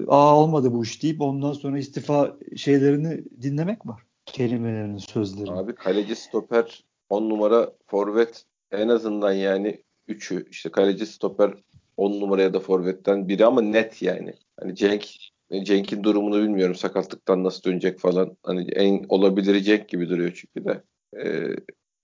aa 0.07 0.37
olmadı 0.37 0.73
bu 0.73 0.83
iş 0.83 1.03
deyip 1.03 1.21
ondan 1.21 1.53
sonra 1.53 1.77
istifa 1.77 2.37
şeylerini 2.55 3.23
dinlemek 3.41 3.85
var. 3.85 4.03
Kelimelerini, 4.25 4.99
sözlerini. 4.99 5.51
Abi 5.51 5.75
kaleci 5.75 6.15
stoper 6.15 6.83
10 7.09 7.29
numara 7.29 7.71
forvet 7.87 8.45
en 8.71 8.87
azından 8.87 9.31
yani 9.31 9.83
3'ü 10.07 10.49
işte 10.49 10.71
kaleci 10.71 11.05
stoper 11.05 11.53
10 11.97 12.21
numaraya 12.21 12.53
da 12.53 12.59
forvetten 12.59 13.27
biri 13.27 13.45
ama 13.45 13.61
net 13.61 14.01
yani. 14.01 14.33
Hani 14.59 14.75
Cenk 14.75 15.07
Cenk'in 15.63 16.03
durumunu 16.03 16.41
bilmiyorum 16.41 16.75
sakatlıktan 16.75 17.43
nasıl 17.43 17.63
dönecek 17.63 17.99
falan. 17.99 18.37
Hani 18.43 18.71
en 18.71 19.05
olabilir 19.09 19.61
Cenk 19.61 19.89
gibi 19.89 20.09
duruyor 20.09 20.31
çünkü 20.35 20.69
de. 20.69 20.83
Ee, 21.17 21.55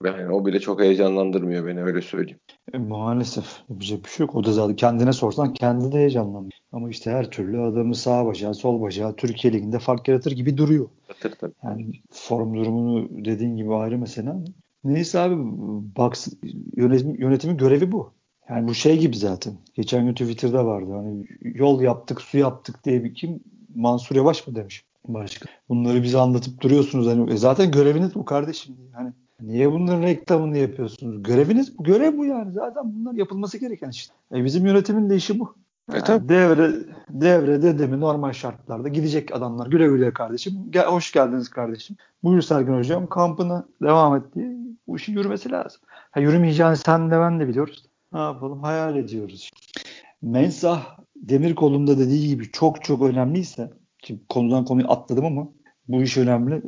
yani 0.06 0.34
o 0.34 0.46
bile 0.46 0.60
çok 0.60 0.82
heyecanlandırmıyor 0.82 1.68
beni 1.68 1.84
öyle 1.84 2.02
söyleyeyim. 2.02 2.40
E, 2.74 2.78
maalesef 2.78 3.46
yapacak 3.70 4.04
bir 4.06 4.10
şey 4.10 4.26
yok. 4.26 4.36
O 4.36 4.44
da 4.44 4.52
zaten 4.52 4.76
kendine 4.76 5.14
sorsan 5.14 5.54
kendi 5.54 5.92
de 5.92 5.98
heyecanlanıyor. 5.98 6.52
Ama 6.72 6.90
işte 6.90 7.12
her 7.12 7.32
türlü 7.32 7.62
adamı 7.62 7.96
sağ 7.96 8.26
bacağı, 8.26 8.54
sol 8.54 8.82
bacağı 8.82 9.16
Türkiye 9.16 9.54
Ligi'nde 9.54 9.80
fark 9.80 10.08
yaratır 10.08 10.32
gibi 10.32 10.58
duruyor. 10.58 10.90
Hatır 11.08 11.32
tabii. 11.32 11.54
Yani 11.64 11.92
form 12.12 12.56
durumunu 12.56 13.26
dediğin 13.26 13.58
gibi 13.58 13.76
ayrı 13.76 13.98
mesele. 13.98 14.30
ama. 14.30 14.44
Neyse 14.84 15.20
abi 15.20 15.36
bak 15.98 16.16
yönetim, 16.76 17.22
yönetimin 17.22 17.58
görevi 17.58 17.92
bu. 17.92 18.14
Yani 18.50 18.68
bu 18.68 18.74
şey 18.74 19.00
gibi 19.00 19.18
zaten. 19.18 19.54
Geçen 19.76 20.06
gün 20.06 20.14
Twitter'da 20.14 20.66
vardı. 20.66 20.92
Hani 20.94 21.26
yol 21.42 21.82
yaptık, 21.82 22.22
su 22.22 22.38
yaptık 22.38 22.86
diye 22.86 23.04
bir 23.04 23.14
kim 23.14 23.40
Mansur 23.76 24.16
Yavaş 24.16 24.48
mı 24.48 24.56
demiş 24.56 24.84
başka. 25.08 25.46
Bunları 25.70 26.04
bize 26.04 26.18
anlatıp 26.18 26.62
duruyorsunuz. 26.62 27.08
Hani 27.08 27.34
e 27.34 27.38
zaten 27.38 27.72
göreviniz 27.72 28.16
bu 28.16 28.26
kardeşim. 28.26 28.76
Hani 28.94 29.14
niye 29.42 29.72
bunların 29.72 30.04
reklamını 30.04 30.58
yapıyorsunuz? 30.58 31.24
Göreviniz 31.24 31.78
bu. 31.78 31.84
Görev 31.84 32.18
bu 32.18 32.26
yani. 32.26 32.52
Zaten 32.52 32.84
bunlar 32.86 33.14
yapılması 33.14 33.58
gereken 33.58 33.90
işte. 33.90 34.14
E 34.34 34.44
bizim 34.46 34.66
yönetimin 34.66 35.10
de 35.10 35.16
işi 35.16 35.40
bu. 35.40 35.56
E 35.94 36.00
tabii. 36.00 36.30
devre 36.30 36.72
devre 37.10 37.62
dedemi 37.62 38.00
normal 38.00 38.34
şartlarda 38.34 38.88
gidecek 38.88 39.36
adamlar 39.36 39.68
güle 39.68 39.88
güle 39.88 40.14
kardeşim. 40.14 40.54
Gel, 40.70 40.86
hoş 40.86 41.12
geldiniz 41.12 41.50
kardeşim. 41.50 41.96
Buyur 42.24 42.42
Sergen 42.42 42.78
hocam 42.78 43.08
kampına 43.08 43.66
devam 43.82 44.16
et 44.16 44.24
diye 44.36 44.58
bu 44.88 44.98
işin 44.98 45.14
yürümesi 45.14 45.52
lazım. 45.52 45.82
Ha, 46.12 46.20
yürümeyeceğini 46.20 46.78
sen 46.78 47.12
de 47.12 47.20
ben 47.20 47.40
de 47.40 47.48
biliyoruz. 47.48 47.86
Ne 48.14 48.20
yapalım 48.20 48.64
hayal 48.64 48.96
ediyoruz. 48.96 49.52
Mensah 50.22 50.98
demir 51.16 51.56
kolunda 51.56 51.98
dediği 51.98 52.28
gibi 52.28 52.52
çok 52.52 52.84
çok 52.84 53.02
önemliyse 53.02 53.72
şimdi 54.04 54.22
konudan 54.30 54.66
konuyu 54.66 54.92
atladım 54.92 55.26
ama 55.26 55.48
bu 55.88 56.02
iş 56.02 56.18
önemli. 56.18 56.62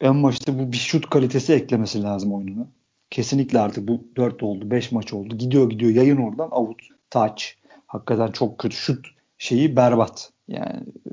En 0.00 0.22
başta 0.22 0.58
bu 0.58 0.72
bir 0.72 0.76
şut 0.76 1.10
kalitesi 1.10 1.52
eklemesi 1.52 2.02
lazım 2.02 2.34
oyununa. 2.34 2.66
Kesinlikle 3.10 3.58
artık 3.58 3.88
bu 3.88 4.04
4 4.16 4.42
oldu 4.42 4.70
5 4.70 4.92
maç 4.92 5.12
oldu. 5.12 5.36
Gidiyor 5.36 5.70
gidiyor 5.70 5.92
yayın 5.92 6.16
oradan 6.16 6.50
out 6.50 6.82
touch. 7.10 7.44
Hakikaten 7.86 8.32
çok 8.32 8.58
kötü 8.58 8.76
şut 8.76 9.06
şeyi 9.38 9.76
berbat. 9.76 10.32
Yani 10.48 10.84
e, 11.06 11.12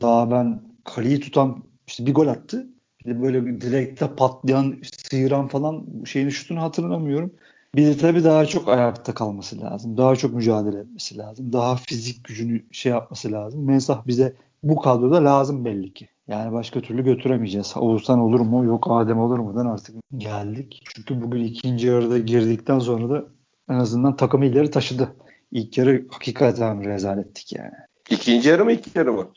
daha 0.00 0.30
ben 0.30 0.62
kaleyi 0.84 1.20
tutan 1.20 1.64
işte 1.86 2.06
bir 2.06 2.14
gol 2.14 2.26
attı. 2.26 2.66
böyle 3.06 3.46
bir 3.46 3.60
direkte 3.60 4.14
patlayan, 4.16 4.76
sıyıran 5.10 5.48
falan 5.48 5.86
şeyin 6.04 6.28
şutunu 6.28 6.62
hatırlamıyorum. 6.62 7.32
Bir 7.74 7.86
de 7.86 7.96
tabii 7.96 8.24
daha 8.24 8.46
çok 8.46 8.68
ayakta 8.68 9.14
kalması 9.14 9.60
lazım. 9.60 9.96
Daha 9.96 10.16
çok 10.16 10.34
mücadele 10.34 10.80
etmesi 10.80 11.18
lazım. 11.18 11.52
Daha 11.52 11.76
fizik 11.76 12.24
gücünü 12.24 12.62
şey 12.72 12.92
yapması 12.92 13.32
lazım. 13.32 13.64
Mensah 13.64 14.06
bize 14.06 14.36
bu 14.62 14.76
kadroda 14.76 15.24
lazım 15.24 15.64
belli 15.64 15.94
ki. 15.94 16.08
Yani 16.28 16.52
başka 16.52 16.80
türlü 16.80 17.04
götüremeyeceğiz. 17.04 17.74
Oğuzhan 17.76 18.18
olur 18.18 18.40
mu? 18.40 18.64
Yok 18.64 18.86
Adem 18.90 19.18
olur 19.18 19.38
mu'dan 19.38 19.66
artık 19.66 19.96
geldik. 20.16 20.82
Çünkü 20.94 21.22
bugün 21.22 21.44
ikinci 21.44 21.86
yarıda 21.86 22.18
girdikten 22.18 22.78
sonra 22.78 23.10
da 23.10 23.24
en 23.70 23.74
azından 23.74 24.16
takımı 24.16 24.46
ileri 24.46 24.70
taşıdı. 24.70 25.16
İlk 25.52 25.78
yarı 25.78 26.06
hakikaten 26.10 26.84
rezalettik 26.84 27.52
yani. 27.52 27.72
İkinci 28.10 28.48
yarı 28.48 28.64
mı 28.64 28.72
ilk 28.72 28.96
yarı 28.96 29.12
mı? 29.12 29.28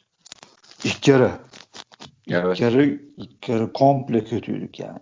İlk 0.84 1.07
yarı. 1.07 1.31
Evet. 2.29 2.55
İlk 2.55 2.62
yarı, 2.62 2.99
ilk 3.17 3.49
yarı 3.49 3.73
komple 3.73 4.23
kötüydük 4.23 4.79
yani. 4.79 4.99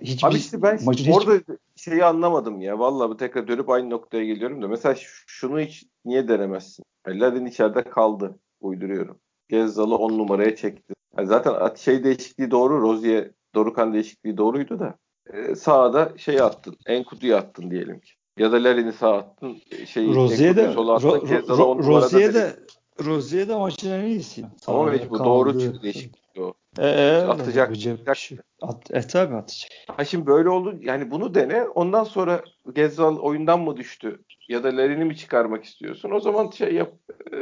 Hiçbir 0.00 0.28
Abi 0.28 0.36
işte 0.36 0.62
ben 0.62 0.78
maçın 0.84 1.12
orada 1.12 1.34
hiç... 1.34 1.82
şeyi 1.82 2.04
anlamadım 2.04 2.60
ya. 2.60 2.78
Vallahi 2.78 3.08
bu 3.10 3.16
tekrar 3.16 3.48
dönüp 3.48 3.70
aynı 3.70 3.90
noktaya 3.90 4.24
geliyorum 4.24 4.62
da. 4.62 4.68
Mesela 4.68 4.94
şunu 5.26 5.60
hiç 5.60 5.84
niye 6.04 6.28
denemezsin? 6.28 6.84
Ladin 7.08 7.46
içeride 7.46 7.84
kaldı. 7.84 8.38
Uyduruyorum. 8.60 9.18
Gezzal'ı 9.54 9.96
10 9.96 10.18
numaraya 10.18 10.56
çekti. 10.56 10.94
Yani 11.18 11.28
zaten 11.28 11.74
şey 11.74 12.04
değişikliği 12.04 12.50
doğru. 12.50 12.80
Rozier 12.80 13.30
Dorukan 13.54 13.94
değişikliği 13.94 14.36
doğruydu 14.36 14.78
da. 14.78 14.94
Ee, 15.32 15.54
sağda 15.54 16.12
şey 16.16 16.40
attın. 16.40 16.76
Enkudu'yu 16.86 17.36
attın 17.36 17.70
diyelim 17.70 18.00
ki. 18.00 18.12
Ya 18.38 18.52
da 18.52 18.64
Larin'i 18.64 18.92
sağ 18.92 19.16
attın. 19.16 19.56
Şeyi, 19.86 20.14
Rozier 20.14 20.56
de, 20.56 20.74
ro, 20.74 21.00
ro, 21.58 21.78
Rozier 21.78 22.34
de 22.34 22.56
Rozier 23.04 23.48
de 23.48 23.54
maçın 23.54 23.90
en 23.90 24.04
iyisi. 24.04 24.44
Ama 24.66 24.84
mecbur 24.84 25.18
doğru 25.18 25.60
değişiklik 25.82 26.38
o. 26.38 26.54
E, 26.78 26.88
e, 26.88 27.16
atacak. 27.16 27.70
atacak. 27.70 28.16
Şey. 28.16 28.38
At, 28.62 28.90
e 28.90 29.00
tabi 29.06 29.34
atacak. 29.34 29.70
Ha 29.86 30.04
şimdi 30.04 30.26
böyle 30.26 30.48
oldu. 30.48 30.78
Yani 30.80 31.10
bunu 31.10 31.34
dene. 31.34 31.62
Ondan 31.62 32.04
sonra 32.04 32.42
Gezzal 32.74 33.18
oyundan 33.18 33.60
mı 33.60 33.76
düştü? 33.76 34.22
Ya 34.48 34.64
da 34.64 34.76
Larin'i 34.76 35.04
mi 35.04 35.16
çıkarmak 35.16 35.64
istiyorsun? 35.64 36.10
O 36.10 36.20
zaman 36.20 36.50
şey 36.50 36.74
yap. 36.74 36.92
E, 37.32 37.36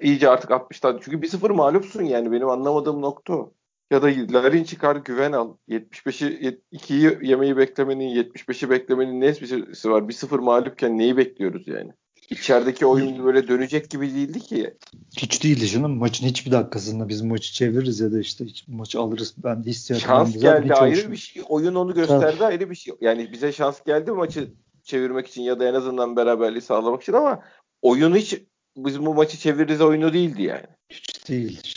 iyice 0.00 0.28
artık 0.28 0.50
60'tan. 0.50 1.00
Çünkü 1.02 1.26
1-0 1.26 1.52
mağlupsun 1.52 2.02
yani. 2.02 2.32
Benim 2.32 2.48
anlamadığım 2.48 3.02
nokta 3.02 3.32
o. 3.34 3.52
Ya 3.90 4.02
da 4.02 4.06
Larin 4.06 4.64
çıkar 4.64 4.96
güven 4.96 5.32
al. 5.32 5.56
75'i 5.68 6.60
2'yi 6.72 7.18
yemeyi 7.22 7.56
beklemenin 7.56 8.14
75'i 8.14 8.70
beklemenin 8.70 9.20
ne 9.20 9.26
esprisi 9.26 9.90
var? 9.90 10.02
1-0 10.02 10.40
mağlupken 10.40 10.98
neyi 10.98 11.16
bekliyoruz 11.16 11.68
yani? 11.68 11.92
İçerideki 12.30 12.86
oyun 12.86 13.24
böyle 13.24 13.48
dönecek 13.48 13.90
gibi 13.90 14.14
değildi 14.14 14.40
ki. 14.40 14.74
Hiç 15.16 15.44
değildi 15.44 15.66
canım. 15.66 15.98
Maçın 15.98 16.26
hiçbir 16.26 16.52
dakikasında 16.52 17.08
biz 17.08 17.22
maçı 17.22 17.52
çeviririz 17.52 18.00
ya 18.00 18.12
da 18.12 18.20
işte 18.20 18.44
hiç 18.44 18.68
maçı 18.68 19.00
alırız. 19.00 19.34
Ben 19.44 19.62
hissiyatım. 19.62 20.06
Şans 20.06 20.38
geldi 20.38 20.74
ayrı 20.74 20.96
hoşum. 20.96 21.12
bir 21.12 21.16
şey. 21.16 21.42
Oyun 21.48 21.74
onu 21.74 21.94
gösterdi 21.94 22.36
Tabii. 22.38 22.44
ayrı 22.44 22.70
bir 22.70 22.74
şey. 22.74 22.94
Yani 23.00 23.32
bize 23.32 23.52
şans 23.52 23.84
geldi 23.86 24.10
maçı 24.10 24.52
çevirmek 24.82 25.26
için 25.26 25.42
ya 25.42 25.60
da 25.60 25.68
en 25.68 25.74
azından 25.74 26.16
beraberliği 26.16 26.62
sağlamak 26.62 27.02
için 27.02 27.12
ama 27.12 27.42
oyun 27.82 28.14
hiç 28.14 28.40
biz 28.76 29.00
bu 29.00 29.14
maçı 29.14 29.38
çeviririz 29.38 29.80
oyunu 29.80 30.12
değildi 30.12 30.42
yani. 30.42 30.66
Hiç 30.88 31.28
değil. 31.28 31.72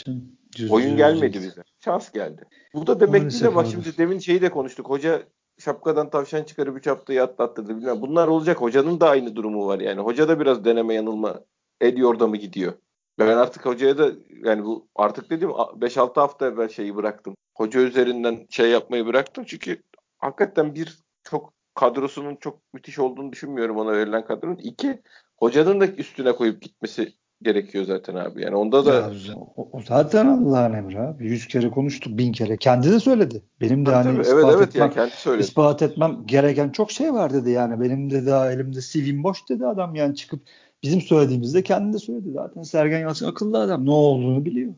Düz 0.56 0.70
oyun 0.70 0.96
gelmedi 0.96 1.38
bize. 1.38 1.62
Şans 1.84 2.12
geldi. 2.12 2.42
Bu 2.74 2.86
da 2.86 3.00
demek 3.00 3.30
ki 3.30 3.40
de 3.40 3.54
bak 3.54 3.66
şimdi 3.70 3.98
demin 3.98 4.18
şeyi 4.18 4.42
de 4.42 4.50
konuştuk. 4.50 4.88
Hoca 4.88 5.22
şapkadan 5.58 6.10
tavşan 6.10 6.44
çıkarıp 6.44 6.78
üç 6.78 6.86
haftayı 6.86 7.22
atlattırdı. 7.22 7.76
Bilmem. 7.76 8.00
Bunlar 8.00 8.28
olacak. 8.28 8.60
Hocanın 8.60 9.00
da 9.00 9.08
aynı 9.08 9.36
durumu 9.36 9.66
var 9.66 9.80
yani. 9.80 10.00
Hoca 10.00 10.28
da 10.28 10.40
biraz 10.40 10.64
deneme 10.64 10.94
yanılma 10.94 11.40
ediyor 11.80 12.18
da 12.18 12.26
mı 12.26 12.36
gidiyor? 12.36 12.72
Ben 13.18 13.36
artık 13.36 13.66
hocaya 13.66 13.98
da 13.98 14.12
yani 14.44 14.64
bu 14.64 14.88
artık 14.94 15.30
dedim 15.30 15.50
5-6 15.50 16.20
hafta 16.20 16.46
evvel 16.46 16.68
şeyi 16.68 16.96
bıraktım. 16.96 17.36
Hoca 17.56 17.80
üzerinden 17.80 18.46
şey 18.50 18.70
yapmayı 18.70 19.06
bıraktım. 19.06 19.44
Çünkü 19.44 19.82
hakikaten 20.18 20.74
bir 20.74 20.98
çok 21.24 21.52
kadrosunun 21.74 22.36
çok 22.36 22.60
müthiş 22.72 22.98
olduğunu 22.98 23.32
düşünmüyorum 23.32 23.76
ona 23.76 23.92
verilen 23.92 24.24
kadronun. 24.24 24.56
İki 24.56 25.02
hocanın 25.36 25.80
da 25.80 25.86
üstüne 25.86 26.32
koyup 26.32 26.62
gitmesi 26.62 27.12
gerekiyor 27.42 27.84
zaten 27.84 28.14
abi. 28.14 28.42
Yani 28.42 28.56
onda 28.56 28.86
da 28.86 28.94
ya, 28.94 29.10
o, 29.56 29.68
o 29.72 29.82
zaten 29.88 30.26
Allah'ın 30.26 30.72
emri 30.72 31.00
abi. 31.00 31.26
Yüz 31.26 31.46
kere 31.46 31.70
konuştuk, 31.70 32.18
bin 32.18 32.32
kere. 32.32 32.56
Kendi 32.56 32.92
de 32.92 33.00
söyledi. 33.00 33.42
Benim 33.60 33.86
de 33.86 33.90
hani 33.90 34.20
ispat, 34.20 34.34
evet, 34.34 34.54
evet, 34.56 34.68
etmem, 34.68 34.82
yani 34.82 34.94
kendi 34.94 35.10
söyledi. 35.10 35.44
ispat 35.44 35.82
etmem 35.82 36.16
gereken 36.26 36.70
çok 36.70 36.90
şey 36.90 37.12
var 37.12 37.32
dedi 37.32 37.50
yani. 37.50 37.80
Benim 37.80 38.10
de 38.10 38.26
daha 38.26 38.52
elimde 38.52 38.80
CV'm 38.80 39.22
boş 39.22 39.48
dedi 39.48 39.66
adam 39.66 39.94
yani 39.94 40.16
çıkıp 40.16 40.40
bizim 40.82 41.00
söylediğimizde 41.00 41.62
kendi 41.62 41.92
de 41.92 41.98
söyledi 41.98 42.30
zaten. 42.32 42.62
Sergen 42.62 42.98
Yalçın 42.98 43.26
akıllı 43.26 43.58
adam. 43.58 43.86
Ne 43.86 43.90
olduğunu 43.90 44.44
biliyor. 44.44 44.74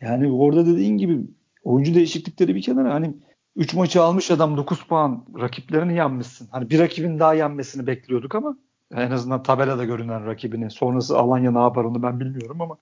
Yani 0.00 0.32
orada 0.32 0.66
dediğin 0.66 0.96
gibi 0.96 1.20
oyuncu 1.64 1.94
değişiklikleri 1.94 2.54
bir 2.54 2.62
kenara 2.62 2.94
hani 2.94 3.14
3 3.56 3.74
maçı 3.74 4.02
almış 4.02 4.30
adam 4.30 4.56
9 4.56 4.82
puan 4.82 5.24
rakiplerini 5.40 5.96
yenmişsin. 5.96 6.48
Hani 6.50 6.70
bir 6.70 6.78
rakibin 6.78 7.18
daha 7.18 7.34
yenmesini 7.34 7.86
bekliyorduk 7.86 8.34
ama 8.34 8.56
en 8.94 9.10
azından 9.10 9.42
tabelada 9.42 9.84
görünen 9.84 10.26
rakibini. 10.26 10.70
Sonrası 10.70 11.18
Alanya 11.18 11.50
ne 11.50 11.58
yapar 11.58 11.84
onu 11.84 12.02
ben 12.02 12.20
bilmiyorum 12.20 12.62
ama, 12.62 12.76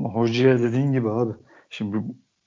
ama 0.00 0.08
hocaya 0.08 0.58
dediğin 0.58 0.92
gibi 0.92 1.10
abi. 1.10 1.32
Şimdi 1.70 1.96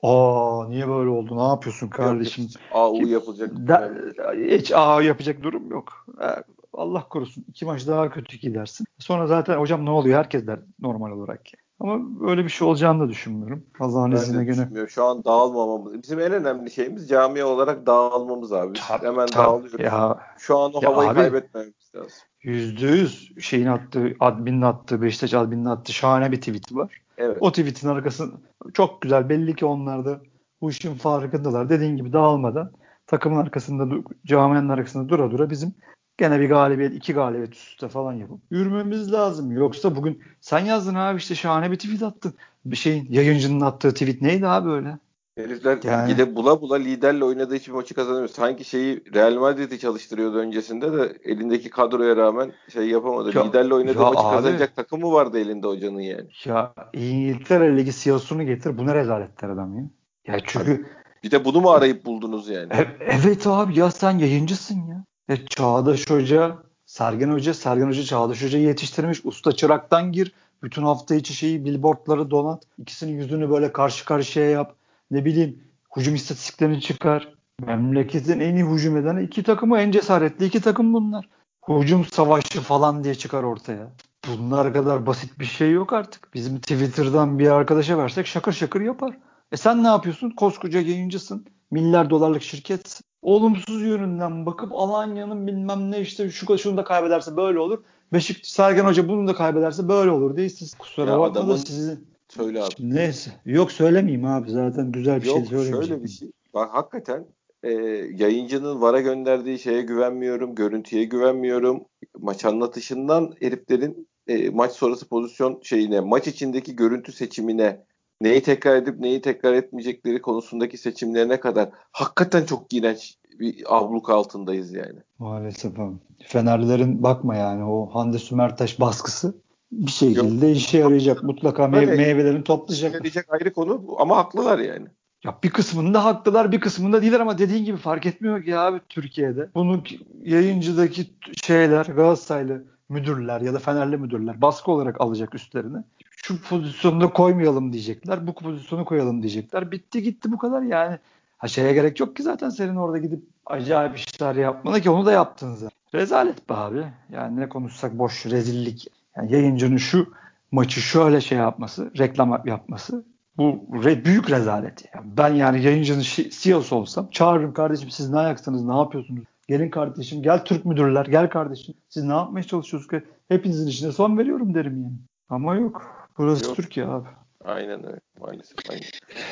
aa 0.04 0.66
niye 0.68 0.88
böyle 0.88 1.10
oldu? 1.10 1.38
Ne 1.38 1.48
yapıyorsun 1.48 1.88
kardeşim? 1.88 2.48
AU 2.72 3.08
yapılacak. 3.08 3.52
Da, 3.68 3.92
hiç 4.38 4.72
A 4.72 5.02
yapacak 5.02 5.44
durum 5.44 5.72
yok. 5.72 6.06
E, 6.22 6.28
Allah 6.74 7.08
korusun. 7.10 7.46
iki 7.48 7.66
maç 7.66 7.88
daha 7.88 8.10
kötü 8.10 8.38
gidersin. 8.38 8.88
Sonra 9.00 9.28
zaten 9.28 9.58
hocam 9.60 9.86
ne 9.86 9.90
oluyor? 9.90 10.18
Herkes 10.18 10.48
der 10.48 10.60
normal 10.80 11.12
olarak. 11.12 11.42
Ama 11.80 12.20
böyle 12.20 12.44
bir 12.44 12.50
şey 12.50 12.68
olacağını 12.68 13.04
da 13.04 13.10
düşünmüyorum. 13.10 13.66
Allah'ın 13.80 14.12
izniyle 14.12 14.44
gene. 14.54 14.88
Şu 14.88 15.04
an 15.06 15.24
dağılmamamız. 15.24 16.04
Bizim 16.04 16.20
en 16.20 16.32
önemli 16.32 16.72
şeyimiz 16.72 17.10
cami 17.10 17.44
olarak 17.44 17.86
dağılmamız 17.86 18.54
abi. 18.54 18.80
Tabii, 18.88 19.06
Hemen 19.06 19.26
tabii. 19.26 19.46
dağılıyoruz. 19.46 19.80
Ya, 19.80 20.20
Şu 20.38 20.58
an 20.58 20.74
o 20.74 20.84
havayı 20.84 21.10
abi, 21.10 21.16
kaybetmememiz 21.16 21.92
lazım. 21.96 22.20
Yüzde 22.44 22.88
yüz 22.88 23.32
şeyin 23.40 23.66
attığı, 23.66 24.16
adminin 24.20 24.62
attığı, 24.62 25.02
Beşiktaş 25.02 25.34
adminin 25.34 25.66
attığı 25.66 25.94
şahane 25.94 26.32
bir 26.32 26.38
tweet 26.38 26.76
var. 26.76 27.02
Evet. 27.18 27.38
O 27.40 27.52
tweetin 27.52 27.88
arkasında 27.88 28.36
çok 28.74 29.02
güzel. 29.02 29.30
Belli 29.30 29.56
ki 29.56 29.66
onlar 29.66 30.06
da 30.06 30.22
bu 30.62 30.70
işin 30.70 30.96
farkındalar. 30.96 31.70
Dediğin 31.70 31.98
gibi 31.98 32.14
dağılmadan 32.14 32.72
takımın 33.08 33.38
arkasında, 33.38 34.04
caminin 34.26 34.70
arkasında 34.70 35.10
dura 35.10 35.32
dura 35.32 35.50
bizim 35.50 35.74
gene 36.18 36.40
bir 36.40 36.50
galibiyet, 36.50 36.96
iki 36.96 37.14
galibiyet 37.14 37.54
üst 37.54 37.68
üste 37.68 37.88
falan 37.88 38.14
yapıp 38.14 38.40
yürümemiz 38.52 39.12
lazım. 39.12 39.52
Yoksa 39.52 39.96
bugün 39.96 40.22
sen 40.42 40.60
yazdın 40.60 40.96
abi 40.96 41.18
işte 41.18 41.36
şahane 41.36 41.72
bir 41.72 41.76
tweet 41.76 42.04
attın. 42.04 42.34
Bir 42.66 42.76
şeyin 42.76 43.08
yayıncının 43.10 43.62
attığı 43.62 43.94
tweet 43.94 44.22
neydi 44.22 44.48
abi 44.48 44.70
öyle? 44.70 44.98
Herifler 45.40 45.80
yani... 45.84 46.12
gide 46.12 46.36
bula 46.36 46.62
bula 46.62 46.76
liderle 46.76 47.26
oynadığı 47.26 47.56
için 47.56 47.76
maçı 47.76 47.94
kazanamıyor. 47.94 48.28
Sanki 48.28 48.66
şeyi 48.66 49.04
Real 49.14 49.36
Madrid'i 49.36 49.80
çalıştırıyordu 49.80 50.38
öncesinde 50.38 50.94
de 50.94 51.18
elindeki 51.24 51.70
kadroya 51.70 52.16
rağmen 52.16 52.52
şey 52.74 52.90
yapamadı. 52.90 53.38
Ya, 53.38 53.44
liderle 53.44 53.74
oynadığı 53.74 54.00
maçı 54.00 54.20
abi, 54.20 54.36
kazanacak 54.36 54.76
takım 54.76 55.02
mı 55.02 55.12
vardı 55.12 55.40
elinde 55.40 55.68
hocanın 55.68 56.00
yani? 56.00 56.28
Ya 56.46 56.74
İngiltere 56.94 57.78
Ligi 57.78 57.92
CEO'sunu 57.92 58.44
getir. 58.44 58.78
Bu 58.78 58.86
ne 58.86 58.96
rezaletler 58.96 59.50
adam 59.50 59.78
ya. 59.78 59.84
Ya 60.28 60.40
çünkü 60.46 60.74
abi, 60.74 60.86
bir 61.24 61.32
de 61.32 61.46
bunu 61.46 61.62
mu 61.62 61.72
arayıp 61.72 62.06
buldunuz 62.06 62.50
yani? 62.50 62.74
E, 62.74 62.88
evet 63.00 63.48
abi 63.48 63.80
ya 63.80 63.92
sen 63.92 64.18
yayıncısın 64.18 64.88
ya. 64.88 65.06
E, 65.30 65.46
Çağdaş 65.46 66.10
Hoca, 66.10 66.58
Sergen 66.86 67.32
Hoca, 67.32 67.54
Sergen 67.54 67.88
Hoca 67.88 68.04
Çağdaş 68.04 68.44
Hoca'yı 68.44 68.64
yetiştirmiş. 68.64 69.26
Usta 69.26 69.52
çıraktan 69.52 70.12
gir. 70.12 70.34
Bütün 70.64 70.84
hafta 70.84 71.16
içi 71.16 71.34
şeyi 71.34 71.66
billboardları 71.66 72.32
donat. 72.32 72.64
İkisinin 72.78 73.12
yüzünü 73.12 73.50
böyle 73.50 73.72
karşı 73.72 74.06
karşıya 74.06 74.50
yap 74.50 74.76
ne 75.12 75.26
bileyim 75.26 75.64
hücum 75.98 76.16
istatistiklerini 76.16 76.82
çıkar. 76.82 77.34
Memleketin 77.66 78.40
en 78.40 78.56
iyi 78.56 78.66
hücum 78.66 78.98
eden 78.98 79.18
iki 79.18 79.44
takımı 79.44 79.80
en 79.80 79.92
cesaretli 79.92 80.46
iki 80.46 80.62
takım 80.62 80.94
bunlar. 80.94 81.30
Hücum 81.70 82.06
savaşı 82.06 82.62
falan 82.62 83.04
diye 83.04 83.16
çıkar 83.16 83.44
ortaya. 83.44 83.92
Bunlar 84.28 84.74
kadar 84.74 85.06
basit 85.06 85.40
bir 85.40 85.46
şey 85.46 85.72
yok 85.72 85.94
artık. 85.94 86.34
Bizim 86.34 86.60
Twitter'dan 86.60 87.40
bir 87.40 87.48
arkadaşa 87.48 87.98
versek 87.98 88.28
şakır 88.28 88.54
şakır 88.54 88.82
yapar. 88.82 89.18
E 89.52 89.58
sen 89.58 89.84
ne 89.84 89.88
yapıyorsun? 89.88 90.30
Koskoca 90.30 90.82
yayıncısın. 90.82 91.46
Milyar 91.72 92.10
dolarlık 92.10 92.42
şirket. 92.42 93.02
Olumsuz 93.22 93.82
yönünden 93.82 94.46
bakıp 94.46 94.72
Alanya'nın 94.74 95.48
bilmem 95.48 95.92
ne 95.92 96.02
işte 96.02 96.30
şu 96.30 96.58
şunu 96.58 96.78
da 96.78 96.84
kaybederse 96.84 97.38
böyle 97.38 97.60
olur. 97.60 97.84
Beşik 98.14 98.46
Sergen 98.46 98.86
Hoca 98.86 99.08
bunu 99.08 99.28
da 99.28 99.36
kaybederse 99.36 99.88
böyle 99.88 100.12
olur 100.12 100.38
diye 100.38 100.50
siz 100.50 100.74
kusura 100.74 101.20
bakma 101.20 101.48
da 101.48 101.58
sizin 101.58 102.08
Söyle 102.30 102.64
abi. 102.64 102.74
Neyse. 102.80 103.32
Yok 103.46 103.72
söylemeyeyim 103.72 104.26
abi. 104.26 104.52
Zaten 104.52 104.92
güzel 104.92 105.22
bir 105.22 105.26
Yok, 105.28 105.38
şey 105.38 105.46
söylemeyeceğim. 105.46 105.88
şöyle 105.88 106.04
bir 106.04 106.10
şey. 106.10 106.32
Bak 106.54 106.70
hakikaten 106.74 107.26
e, 107.64 107.72
yayıncının 108.16 108.82
VAR'a 108.82 109.02
gönderdiği 109.02 109.60
şeye 109.60 109.82
güvenmiyorum. 109.82 110.56
Görüntüye 110.56 111.04
güvenmiyorum. 111.04 111.86
Maç 112.20 112.46
anlatışından 112.46 113.34
heriflerin 113.40 114.08
e, 114.28 114.50
maç 114.50 114.72
sonrası 114.72 115.08
pozisyon 115.10 115.60
şeyine, 115.64 116.00
maç 116.00 116.28
içindeki 116.28 116.76
görüntü 116.76 117.12
seçimine, 117.12 117.84
neyi 118.22 118.44
tekrar 118.44 118.76
edip 118.76 119.00
neyi 119.00 119.22
tekrar 119.22 119.54
etmeyecekleri 119.54 120.22
konusundaki 120.22 120.78
seçimlerine 120.78 121.40
kadar 121.40 121.70
hakikaten 121.92 122.46
çok 122.46 122.74
iğrenç 122.74 123.18
bir 123.40 123.64
abluk 123.78 124.10
altındayız 124.10 124.74
yani. 124.74 125.00
Maalesef 125.20 125.80
abi. 125.80 125.96
Fenerlerin 126.24 127.04
bakma 127.04 127.36
yani 127.36 127.64
o 127.64 127.86
Hande 127.94 128.20
Sümertaş 128.20 128.80
baskısı 128.80 129.34
bir 129.72 129.92
şekilde 129.92 130.48
Yok. 130.48 130.58
işe 130.58 130.78
yarayacak. 130.78 131.24
Mutlaka 131.24 131.64
mev- 131.64 131.98
meyvelerini 131.98 132.44
toplayacak. 132.44 132.94
Yarayacak 132.94 133.26
ayrı 133.30 133.54
konu 133.54 133.82
ama 134.00 134.18
haklılar 134.18 134.60
yani. 134.60 134.88
Ya 135.24 135.38
bir 135.44 135.50
kısmında 135.50 136.06
haklılar 136.06 136.52
bir 136.52 136.60
kısmında 136.60 137.02
değiller 137.02 137.20
ama 137.20 137.38
dediğin 137.38 137.66
gibi 137.66 137.78
fark 137.78 138.06
etmiyor 138.06 138.44
ki 138.44 138.58
abi 138.58 138.80
Türkiye'de. 138.90 139.50
Bunu 139.56 139.84
yayıncıdaki 140.24 141.06
şeyler 141.44 141.86
Galatasaraylı 141.86 142.64
müdürler 142.90 143.42
ya 143.42 143.54
da 143.54 143.60
Fenerli 143.60 143.98
müdürler 143.98 144.42
baskı 144.42 144.72
olarak 144.72 145.02
alacak 145.02 145.36
üstlerine. 145.36 145.84
Şu 146.24 146.42
pozisyonda 146.42 147.10
koymayalım 147.10 147.74
diyecekler. 147.74 148.28
Bu 148.28 148.34
pozisyonu 148.34 148.86
koyalım 148.86 149.22
diyecekler. 149.22 149.72
Bitti 149.72 150.04
gitti 150.04 150.32
bu 150.32 150.38
kadar 150.38 150.62
yani. 150.62 150.98
Ha 151.38 151.48
şeye 151.48 151.74
gerek 151.74 152.00
yok 152.00 152.16
ki 152.16 152.24
zaten 152.24 152.50
senin 152.50 152.76
orada 152.76 152.98
gidip 152.98 153.24
acayip 153.46 153.98
işler 153.98 154.36
yapmana 154.36 154.80
ki 154.80 154.90
onu 154.90 155.06
da 155.06 155.12
yaptın 155.12 155.54
zaten. 155.54 155.80
Rezalet 155.94 156.50
be 156.50 156.54
abi. 156.54 156.84
Yani 157.14 157.40
ne 157.40 157.50
konuşsak 157.50 157.98
boş 157.98 158.26
rezillik. 158.26 158.88
Yani 159.22 159.34
yayıncının 159.34 159.78
şu 159.78 160.14
maçı 160.52 160.82
şöyle 160.82 161.22
şey 161.22 161.38
yapması, 161.38 161.92
reklam 161.98 162.42
yapması 162.46 163.04
bu 163.38 163.66
re, 163.84 164.06
büyük 164.06 164.30
rezalet. 164.32 164.86
Yani 164.96 165.06
ben 165.18 165.34
yani 165.34 165.64
yayıncının 165.64 166.04
CEO'su 166.30 166.76
olsam 166.76 167.08
çağırırım 167.12 167.54
kardeşim 167.54 167.90
siz 167.90 168.10
ne 168.10 168.18
ayaksınız, 168.18 168.64
ne 168.64 168.78
yapıyorsunuz? 168.78 169.24
Gelin 169.48 169.70
kardeşim, 169.70 170.24
gel 170.24 170.46
Türk 170.46 170.66
müdürler, 170.66 171.06
gel 171.06 171.30
kardeşim. 171.30 171.76
Siz 171.90 172.04
ne 172.04 172.14
yapmaya 172.14 172.44
çalışıyorsunuz 172.44 172.88
ki? 172.88 173.08
Hepinizin 173.28 173.68
işine 173.68 173.92
son 173.92 174.18
veriyorum 174.18 174.54
derim 174.54 174.84
yani. 174.84 174.98
Ama 175.30 175.56
yok. 175.56 176.08
Burası 176.18 176.46
yok. 176.46 176.56
Türkiye 176.56 176.86
abi. 176.86 177.08
Aynen 177.46 177.88
öyle. 177.88 178.00
Maalesef. 178.22 178.58
Aynen. 178.70 178.84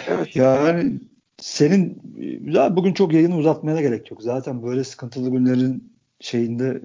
Evet. 0.07 0.35
Yani 0.35 0.99
senin 1.37 2.01
ya 2.45 2.75
bugün 2.75 2.93
çok 2.93 3.13
yayını 3.13 3.37
uzatmaya 3.37 3.81
gerek 3.81 4.11
yok. 4.11 4.21
Zaten 4.23 4.63
böyle 4.63 4.83
sıkıntılı 4.83 5.29
günlerin 5.29 5.93
şeyinde 6.19 6.81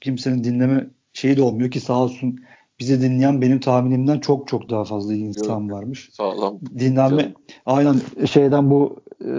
kimsenin 0.00 0.44
dinleme 0.44 0.86
şeyi 1.14 1.36
de 1.36 1.42
olmuyor 1.42 1.70
ki 1.70 1.80
sağ 1.80 2.02
olsun 2.02 2.40
bizi 2.80 3.02
dinleyen 3.02 3.40
benim 3.40 3.60
tahminimden 3.60 4.20
çok 4.20 4.48
çok 4.48 4.70
daha 4.70 4.84
fazla 4.84 5.14
insan 5.14 5.70
varmış. 5.70 6.08
Sağlam. 6.12 6.60
Dinlenme 6.78 7.34
aynen 7.66 7.96
şeyden 8.30 8.70
bu 8.70 9.02
e, 9.24 9.32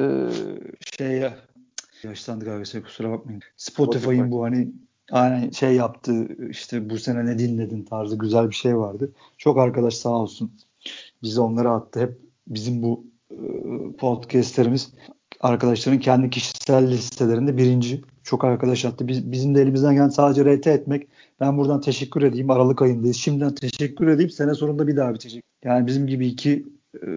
şeye 0.98 1.34
yaşlandık 2.04 2.48
abi 2.48 2.84
kusura 2.84 3.12
bakmayın. 3.12 3.42
Spotify'ın 3.58 4.14
Spotify. 4.14 4.32
bu 4.32 4.44
hani 4.44 4.72
aynen 5.12 5.50
şey 5.50 5.76
yaptı 5.76 6.28
işte 6.50 6.90
bu 6.90 6.98
sene 6.98 7.26
ne 7.26 7.40
dinledin 7.40 7.84
tarzı 7.84 8.18
güzel 8.18 8.50
bir 8.50 8.56
şey 8.56 8.78
vardı. 8.78 9.12
Çok 9.38 9.58
arkadaş 9.58 9.94
sağ 9.94 10.10
olsun. 10.10 10.52
Bizi 11.24 11.42
onlara 11.42 11.72
attı. 11.72 12.00
Hep 12.00 12.20
bizim 12.48 12.84
bu 12.84 13.06
e, 13.32 13.38
podcastlerimiz 13.98 14.94
arkadaşların 15.42 16.00
kendi 16.00 16.30
kişisel 16.30 16.92
listelerinde 16.92 17.58
birinci. 17.58 18.02
Çok 18.26 18.44
arkadaş 18.44 18.86
attı. 18.86 19.08
Biz, 19.08 19.32
bizim 19.32 19.56
de 19.56 19.62
elimizden 19.62 19.94
gelen 19.94 20.10
sadece 20.10 20.56
RT 20.56 20.68
etmek. 20.68 21.08
Ben 21.40 21.58
buradan 21.58 21.82
teşekkür 21.82 22.22
edeyim. 22.22 22.50
Aralık 22.50 22.82
ayındayız. 22.82 23.18
Şimdiden 23.18 23.56
teşekkür 23.56 24.08
edeyim. 24.08 24.30
Sene 24.30 24.54
sonunda 24.54 24.88
bir 24.88 24.98
daha 24.98 25.14
bir 25.14 25.20
teşekkür. 25.20 25.48
Yani 25.64 25.88
bizim 25.88 26.08
gibi 26.08 26.28
iki 26.28 26.66
e, 26.96 27.08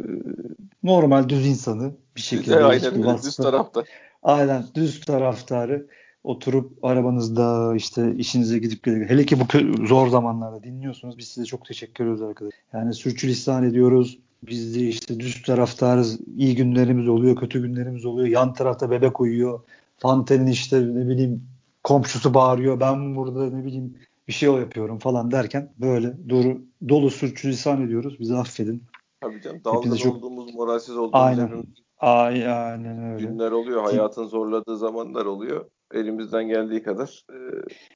normal 0.83 1.29
düz 1.29 1.47
insanı 1.47 1.93
bir 2.17 2.21
şekilde. 2.21 2.65
Aynen 2.65 3.23
düz 3.23 3.37
tarafta. 3.37 3.85
Aynen 4.23 4.65
düz 4.75 5.01
taraftarı 5.01 5.87
oturup 6.25 6.85
arabanızda 6.85 7.77
işte 7.77 8.15
işinize 8.17 8.59
gidip 8.59 8.83
geliyor. 8.83 9.09
Hele 9.09 9.27
ki 9.27 9.37
bu 9.41 9.87
zor 9.87 10.09
zamanlarda 10.09 10.63
dinliyorsunuz. 10.63 11.19
Biz 11.19 11.29
size 11.29 11.47
çok 11.47 11.67
teşekkür 11.67 12.05
ediyoruz 12.05 12.23
arkadaşlar. 12.23 12.61
Yani 12.73 12.95
sürçülisan 12.95 13.65
ediyoruz. 13.65 14.19
Biz 14.47 14.75
de 14.75 14.81
işte 14.81 15.21
düz 15.21 15.43
taraftarız. 15.43 16.19
İyi 16.37 16.57
günlerimiz 16.57 17.09
oluyor, 17.09 17.37
kötü 17.37 17.63
günlerimiz 17.63 18.05
oluyor. 18.05 18.29
Yan 18.29 18.53
tarafta 18.53 18.91
bebek 18.91 19.21
uyuyor. 19.21 19.61
Fantenin 19.99 20.47
işte 20.47 20.81
ne 20.81 21.09
bileyim 21.09 21.43
komşusu 21.85 22.35
bağırıyor. 22.35 22.81
Ben 22.81 23.17
burada 23.17 23.51
ne 23.51 23.65
bileyim 23.65 23.95
bir 24.29 24.33
şey 24.33 24.53
yapıyorum 24.53 24.99
falan 24.99 25.31
derken 25.31 25.73
böyle 25.79 26.29
dolu, 26.29 26.61
dolu 26.89 27.11
sürçülisan 27.11 27.83
ediyoruz. 27.83 28.21
Bizi 28.21 28.37
affedin. 28.37 28.83
Tabii 29.21 29.43
canım. 29.43 29.61
Dalgın 29.65 29.97
çok... 29.97 30.17
olduğumuz, 30.17 30.55
moralsiz 30.55 30.97
olduğumuz 30.97 31.11
aynen. 31.13 31.65
aynen 31.99 33.13
öyle. 33.13 33.27
günler 33.27 33.51
oluyor. 33.51 33.83
Hayatın 33.83 34.25
zorladığı 34.25 34.77
zamanlar 34.77 35.27
oluyor. 35.27 35.65
Elimizden 35.95 36.49
geldiği 36.49 36.83
kadar 36.83 37.25
e, 37.31 37.39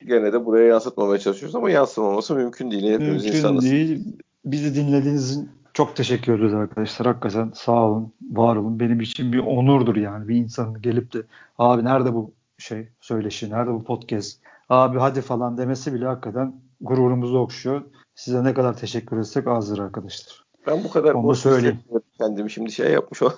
gene 0.07 0.33
de 0.33 0.45
buraya 0.45 0.67
yansıtmamaya 0.67 1.19
çalışıyoruz 1.19 1.57
ama 1.57 1.71
yansımaması 1.71 2.35
mümkün 2.35 2.71
değil. 2.71 2.93
Hepimiz 2.93 3.25
mümkün 3.25 3.38
insanız. 3.38 3.71
değil. 3.71 4.17
Bizi 4.45 4.75
dinlediğiniz 4.75 5.41
çok 5.75 5.97
teşekkür 5.97 6.39
ederiz 6.39 6.55
arkadaşlar. 6.55 7.07
Hakikaten 7.07 7.51
sağ 7.55 7.83
olun, 7.83 8.13
var 8.31 8.57
olun. 8.57 8.81
Benim 8.81 9.01
için 9.01 9.33
bir 9.33 9.39
onurdur 9.39 9.97
yani 9.97 10.29
bir 10.29 10.37
insanın 10.37 10.83
gelip 10.83 11.13
de 11.13 11.23
abi 11.59 11.85
nerede 11.85 12.15
bu 12.15 12.33
şey 12.59 12.89
söyleşi, 13.01 13.51
nerede 13.51 13.73
bu 13.73 13.85
podcast, 13.85 14.41
abi 14.69 14.99
hadi 14.99 15.21
falan 15.21 15.59
demesi 15.59 15.95
bile 15.95 16.07
hakikaten 16.07 16.55
gururumuzu 16.81 17.39
okşuyor. 17.39 17.83
Size 18.15 18.45
ne 18.45 18.55
kadar 18.55 18.77
teşekkür 18.77 19.19
etsek 19.19 19.47
azdır 19.47 19.79
arkadaşlar. 19.79 20.42
Ben 20.66 20.85
bu 20.85 20.90
kadar 20.90 21.14
Onu 21.14 21.35
söyleyeyim. 21.35 21.79
Kendimi 22.18 22.51
şimdi 22.51 22.72
şey 22.72 22.92
yapmış 22.92 23.22
o. 23.22 23.27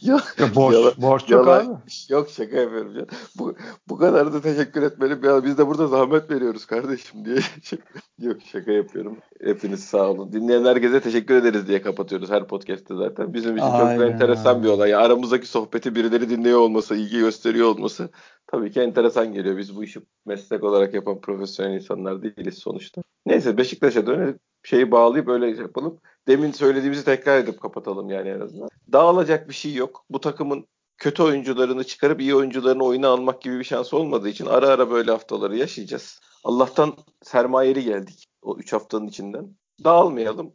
ya, 0.00 0.20
ya 0.38 0.54
borç, 0.54 0.74
yalan, 0.74 0.92
borç 0.96 1.30
yok 1.30 1.46
yalan, 1.46 1.64
abi. 1.64 1.78
Yok 2.08 2.30
şaka 2.30 2.56
yapıyorum. 2.56 2.98
Ya. 2.98 3.04
Bu, 3.38 3.54
bu 3.88 3.96
kadar 3.96 4.32
da 4.32 4.40
teşekkür 4.40 4.82
etmeli. 4.82 5.26
Ya 5.26 5.44
biz 5.44 5.58
de 5.58 5.66
burada 5.66 5.86
zahmet 5.86 6.30
veriyoruz 6.30 6.66
kardeşim 6.66 7.24
diye. 7.24 7.38
yok 8.18 8.36
şaka 8.52 8.72
yapıyorum. 8.72 9.16
Hepiniz 9.44 9.84
sağ 9.84 10.10
olun. 10.10 10.32
Dinleyen 10.32 10.64
herkese 10.64 11.00
teşekkür 11.00 11.34
ederiz 11.34 11.68
diye 11.68 11.82
kapatıyoruz 11.82 12.30
her 12.30 12.46
podcast'te 12.46 12.94
zaten. 12.94 13.34
Bizim 13.34 13.56
için 13.56 13.66
Aynen. 13.66 13.96
çok 13.96 14.12
enteresan 14.12 14.62
bir 14.62 14.68
olay. 14.68 14.94
Aramızdaki 14.94 15.46
sohbeti 15.46 15.94
birileri 15.94 16.30
dinliyor 16.30 16.58
olması, 16.58 16.94
ilgi 16.94 17.18
gösteriyor 17.18 17.68
olması 17.68 18.08
tabii 18.46 18.70
ki 18.70 18.80
enteresan 18.80 19.32
geliyor. 19.32 19.56
Biz 19.56 19.76
bu 19.76 19.84
işi 19.84 20.00
meslek 20.26 20.64
olarak 20.64 20.94
yapan 20.94 21.20
profesyonel 21.20 21.74
insanlar 21.74 22.22
değiliz 22.22 22.58
sonuçta. 22.58 23.02
Neyse 23.26 23.56
Beşiktaş'a 23.56 24.06
dönelim 24.06 24.38
şeyi 24.62 24.90
bağlayıp 24.90 25.28
öyle 25.28 25.62
yapalım. 25.62 26.00
Demin 26.28 26.52
söylediğimizi 26.52 27.04
tekrar 27.04 27.38
edip 27.38 27.60
kapatalım 27.60 28.10
yani 28.10 28.28
en 28.28 28.40
azından. 28.40 28.68
Dağılacak 28.92 29.48
bir 29.48 29.54
şey 29.54 29.74
yok. 29.74 30.04
Bu 30.10 30.20
takımın 30.20 30.66
kötü 30.98 31.22
oyuncularını 31.22 31.84
çıkarıp 31.84 32.20
iyi 32.20 32.34
oyuncularını 32.34 32.84
oyuna 32.84 33.08
almak 33.08 33.42
gibi 33.42 33.58
bir 33.58 33.64
şans 33.64 33.94
olmadığı 33.94 34.28
için 34.28 34.46
ara 34.46 34.68
ara 34.68 34.90
böyle 34.90 35.10
haftaları 35.10 35.56
yaşayacağız. 35.56 36.20
Allah'tan 36.44 36.96
sermayeli 37.22 37.84
geldik 37.84 38.28
o 38.42 38.58
3 38.58 38.72
haftanın 38.72 39.06
içinden. 39.06 39.56
Dağılmayalım. 39.84 40.52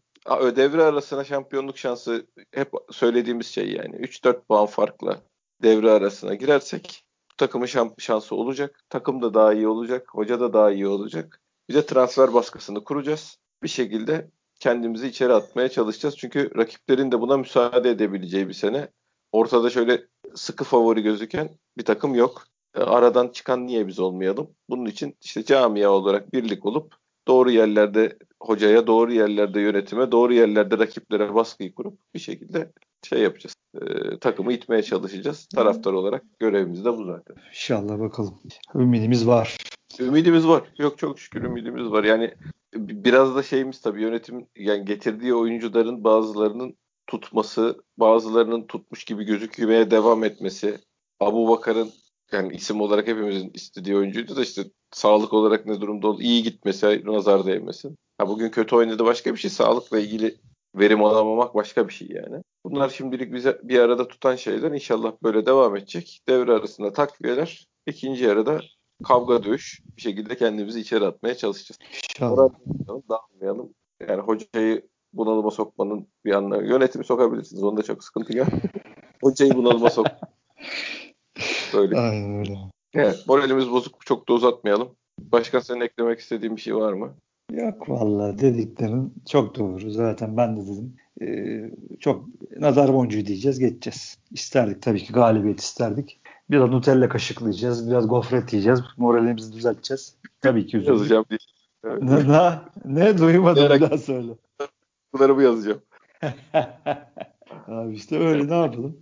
Devre 0.55 0.83
arasına 0.83 1.23
şampiyonluk 1.23 1.77
şansı 1.77 2.27
hep 2.51 2.71
söylediğimiz 2.91 3.47
şey 3.47 3.71
yani. 3.71 3.95
3-4 3.95 4.41
puan 4.47 4.65
farkla 4.65 5.21
devre 5.63 5.91
arasına 5.91 6.35
girersek 6.35 7.05
takımın 7.39 7.91
şansı 7.97 8.35
olacak. 8.35 8.83
Takım 8.89 9.21
da 9.21 9.33
daha 9.33 9.53
iyi 9.53 9.67
olacak. 9.67 10.07
Hoca 10.11 10.39
da 10.39 10.53
daha 10.53 10.71
iyi 10.71 10.87
olacak. 10.87 11.41
Bir 11.69 11.73
de 11.73 11.85
transfer 11.85 12.33
baskısını 12.33 12.83
kuracağız 12.83 13.37
bir 13.63 13.67
şekilde 13.67 14.31
kendimizi 14.59 15.07
içeri 15.07 15.33
atmaya 15.33 15.69
çalışacağız. 15.69 16.17
Çünkü 16.17 16.51
rakiplerin 16.57 17.11
de 17.11 17.21
buna 17.21 17.37
müsaade 17.37 17.89
edebileceği 17.89 18.47
bir 18.47 18.53
sene. 18.53 18.89
Ortada 19.31 19.69
şöyle 19.69 20.07
sıkı 20.35 20.63
favori 20.63 21.01
gözüken 21.01 21.49
bir 21.77 21.85
takım 21.85 22.15
yok. 22.15 22.43
E, 22.75 22.79
aradan 22.79 23.27
çıkan 23.27 23.67
niye 23.67 23.87
biz 23.87 23.99
olmayalım? 23.99 24.55
Bunun 24.69 24.85
için 24.85 25.17
işte 25.21 25.43
camia 25.43 25.89
olarak 25.89 26.33
birlik 26.33 26.65
olup 26.65 26.95
doğru 27.27 27.51
yerlerde 27.51 28.17
hocaya, 28.41 28.87
doğru 28.87 29.13
yerlerde 29.13 29.61
yönetime, 29.61 30.11
doğru 30.11 30.33
yerlerde 30.33 30.77
rakiplere 30.77 31.33
baskıyı 31.35 31.75
kurup 31.75 31.99
bir 32.13 32.19
şekilde 32.19 32.71
şey 33.07 33.19
yapacağız. 33.19 33.55
E, 33.81 34.17
takımı 34.19 34.53
itmeye 34.53 34.83
çalışacağız. 34.83 35.45
Taraftar 35.45 35.93
olarak 35.93 36.23
görevimiz 36.39 36.85
de 36.85 36.97
bu 36.97 37.05
zaten. 37.05 37.35
İnşallah 37.49 37.99
bakalım. 37.99 38.39
Ümidimiz 38.75 39.27
var. 39.27 39.57
Ümidimiz 39.99 40.47
var. 40.47 40.63
Yok 40.77 40.97
çok 40.97 41.19
şükür 41.19 41.43
ümidimiz 41.43 41.91
var. 41.91 42.03
Yani 42.03 42.33
biraz 42.75 43.35
da 43.35 43.43
şeyimiz 43.43 43.81
tabii 43.81 44.01
yönetim 44.01 44.47
yani 44.55 44.85
getirdiği 44.85 45.33
oyuncuların 45.33 46.03
bazılarının 46.03 46.75
tutması, 47.07 47.83
bazılarının 47.97 48.67
tutmuş 48.67 49.03
gibi 49.03 49.23
gözükmeye 49.23 49.91
devam 49.91 50.23
etmesi. 50.23 50.77
Abu 51.19 51.49
Bakar'ın 51.49 51.89
yani 52.31 52.53
isim 52.53 52.81
olarak 52.81 53.07
hepimizin 53.07 53.51
istediği 53.53 53.95
oyuncuydu 53.95 54.35
da 54.35 54.41
işte 54.41 54.63
sağlık 54.91 55.33
olarak 55.33 55.65
ne 55.65 55.81
durumda 55.81 56.07
ol 56.07 56.19
iyi 56.21 56.43
gitmesi, 56.43 57.01
nazar 57.05 57.45
değmesin. 57.45 57.97
Ha 58.17 58.27
bugün 58.27 58.49
kötü 58.49 58.75
oynadı 58.75 59.05
başka 59.05 59.33
bir 59.33 59.39
şey. 59.39 59.51
Sağlıkla 59.51 59.99
ilgili 59.99 60.35
verim 60.75 61.03
alamamak 61.03 61.55
başka 61.55 61.87
bir 61.87 61.93
şey 61.93 62.07
yani. 62.11 62.43
Bunlar 62.65 62.89
şimdilik 62.89 63.33
bize 63.33 63.59
bir 63.63 63.79
arada 63.79 64.07
tutan 64.07 64.35
şeyler. 64.35 64.71
İnşallah 64.71 65.13
böyle 65.23 65.45
devam 65.45 65.75
edecek. 65.75 66.21
Devre 66.29 66.51
arasında 66.51 66.93
takviyeler. 66.93 67.67
ikinci 67.87 68.23
yarıda 68.23 68.61
kavga 69.03 69.43
dövüş 69.43 69.81
bir 69.97 70.01
şekilde 70.01 70.37
kendimizi 70.37 70.79
içeri 70.79 71.05
atmaya 71.05 71.35
çalışacağız. 71.35 71.79
İnşallah. 72.15 72.49
Dağılmayalım. 73.09 73.73
Yani 74.07 74.21
hocayı 74.21 74.87
bunalıma 75.13 75.51
sokmanın 75.51 76.07
bir 76.25 76.31
anlamı. 76.31 76.67
Yönetimi 76.67 77.05
sokabilirsiniz. 77.05 77.63
Onda 77.63 77.83
çok 77.83 78.03
sıkıntı 78.03 78.37
yok. 78.37 78.47
hocayı 79.23 79.53
bunalıma 79.55 79.89
sok. 79.89 80.07
Böyle. 81.73 81.99
Aynen 81.99 82.39
öyle. 82.39 82.57
Evet, 82.93 83.23
moralimiz 83.27 83.71
bozuk. 83.71 84.05
Çok 84.05 84.29
da 84.29 84.33
uzatmayalım. 84.33 84.95
Başka 85.19 85.61
senin 85.61 85.81
eklemek 85.81 86.19
istediğin 86.19 86.55
bir 86.55 86.61
şey 86.61 86.75
var 86.75 86.93
mı? 86.93 87.15
Yok 87.51 87.89
vallahi 87.89 88.39
dediklerin 88.39 89.13
çok 89.29 89.55
doğru. 89.55 89.91
Zaten 89.91 90.37
ben 90.37 90.57
de 90.57 90.61
dedim. 90.67 90.95
Ee, 91.21 91.71
çok 91.99 92.25
nazar 92.59 92.93
boncuğu 92.93 93.25
diyeceğiz 93.25 93.59
geçeceğiz. 93.59 94.17
İsterdik 94.31 94.81
tabii 94.81 95.03
ki 95.03 95.13
galibiyet 95.13 95.59
isterdik. 95.59 96.19
Biraz 96.49 96.69
Nutella 96.69 97.09
kaşıklayacağız. 97.09 97.89
Biraz 97.89 98.07
gofret 98.07 98.53
yiyeceğiz. 98.53 98.79
Moralimizi 98.97 99.53
düzelteceğiz. 99.53 100.15
Tabii 100.41 100.67
ki 100.67 100.77
üzüldüm. 100.77 100.93
Yazacağım 100.93 101.25
diye. 101.29 101.39
Ne, 102.01 102.27
ne, 102.27 102.59
ne 102.85 103.17
duymadım 103.17 103.69
bir 103.69 103.81
daha 103.81 103.97
söyle. 103.97 104.31
Bunları 105.13 105.35
mı 105.35 105.43
yazacağım? 105.43 105.81
Abi 107.67 107.93
işte 107.93 108.19
öyle 108.19 108.47
ne 108.47 108.55
yapalım? 108.55 108.97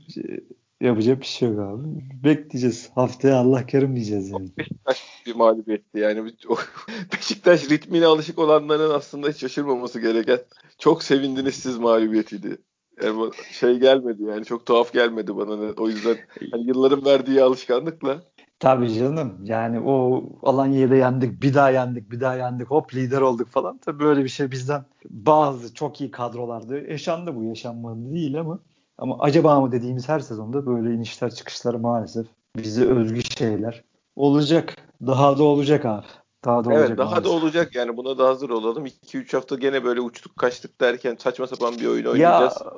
Yapacak 0.81 1.19
bir 1.19 1.25
şey 1.25 1.49
yok 1.49 1.59
abi. 1.59 1.87
Bekleyeceğiz. 2.23 2.89
Haftaya 2.95 3.37
Allah 3.37 3.65
kerim 3.65 3.95
diyeceğiz 3.95 4.29
yani. 4.29 4.49
Beşiktaş 4.57 5.03
bir 5.25 5.35
mağlubiyetti. 5.35 5.99
Yani 5.99 6.31
Beşiktaş 7.13 7.69
ritmine 7.69 8.05
alışık 8.05 8.39
olanların 8.39 8.93
aslında 8.93 9.29
hiç 9.29 9.37
şaşırmaması 9.37 9.99
gereken 10.01 10.39
çok 10.77 11.03
sevindiniz 11.03 11.55
siz 11.55 11.77
mağlubiyetiydi. 11.77 12.57
Yani 13.03 13.31
şey 13.51 13.79
gelmedi 13.79 14.23
yani 14.23 14.45
çok 14.45 14.65
tuhaf 14.65 14.93
gelmedi 14.93 15.37
bana. 15.37 15.73
O 15.77 15.87
yüzden 15.87 16.17
yani 16.53 16.67
yılların 16.67 17.05
verdiği 17.05 17.43
alışkanlıkla 17.43 18.21
Tabii 18.59 18.93
canım. 18.93 19.37
Yani 19.43 19.79
o 19.79 20.23
Alanya'yı 20.43 20.89
da 20.89 20.95
yendik, 20.95 21.41
bir 21.41 21.53
daha 21.53 21.69
yendik, 21.69 22.11
bir 22.11 22.19
daha 22.19 22.35
yendik, 22.35 22.67
hop 22.67 22.95
lider 22.95 23.21
olduk 23.21 23.47
falan. 23.47 23.77
Tabii 23.77 23.99
böyle 23.99 24.23
bir 24.23 24.29
şey 24.29 24.51
bizden 24.51 24.85
bazı 25.09 25.73
çok 25.73 26.01
iyi 26.01 26.11
kadrolarda 26.11 26.77
yaşandı 26.77 27.35
bu 27.35 27.43
yaşanmadı 27.43 28.11
değil 28.13 28.39
ama 28.39 28.59
ama 28.97 29.17
acaba 29.19 29.61
mı 29.61 29.71
dediğimiz 29.71 30.09
her 30.09 30.19
sezonda 30.19 30.65
böyle 30.65 30.93
inişler 30.93 31.31
çıkışlar 31.31 31.73
maalesef 31.73 32.27
bize 32.57 32.85
özgü 32.85 33.21
şeyler 33.23 33.83
olacak. 34.15 34.75
Daha 35.07 35.37
da 35.37 35.43
olacak 35.43 35.85
abi. 35.85 36.05
Daha 36.45 36.65
da 36.65 36.73
evet, 36.73 36.81
olacak. 36.81 36.97
daha 36.97 37.09
maalesef. 37.09 37.25
da 37.31 37.35
olacak 37.35 37.75
yani 37.75 37.97
buna 37.97 38.17
da 38.17 38.27
hazır 38.27 38.49
olalım. 38.49 38.85
2-3 38.85 39.35
hafta 39.35 39.55
gene 39.55 39.83
böyle 39.83 40.01
uçtuk 40.01 40.37
kaçtık 40.37 40.81
derken 40.81 41.17
saçma 41.19 41.47
sapan 41.47 41.79
bir 41.79 41.87
oyun 41.87 42.05
oynayacağız. 42.05 42.61
Ya 42.61 42.71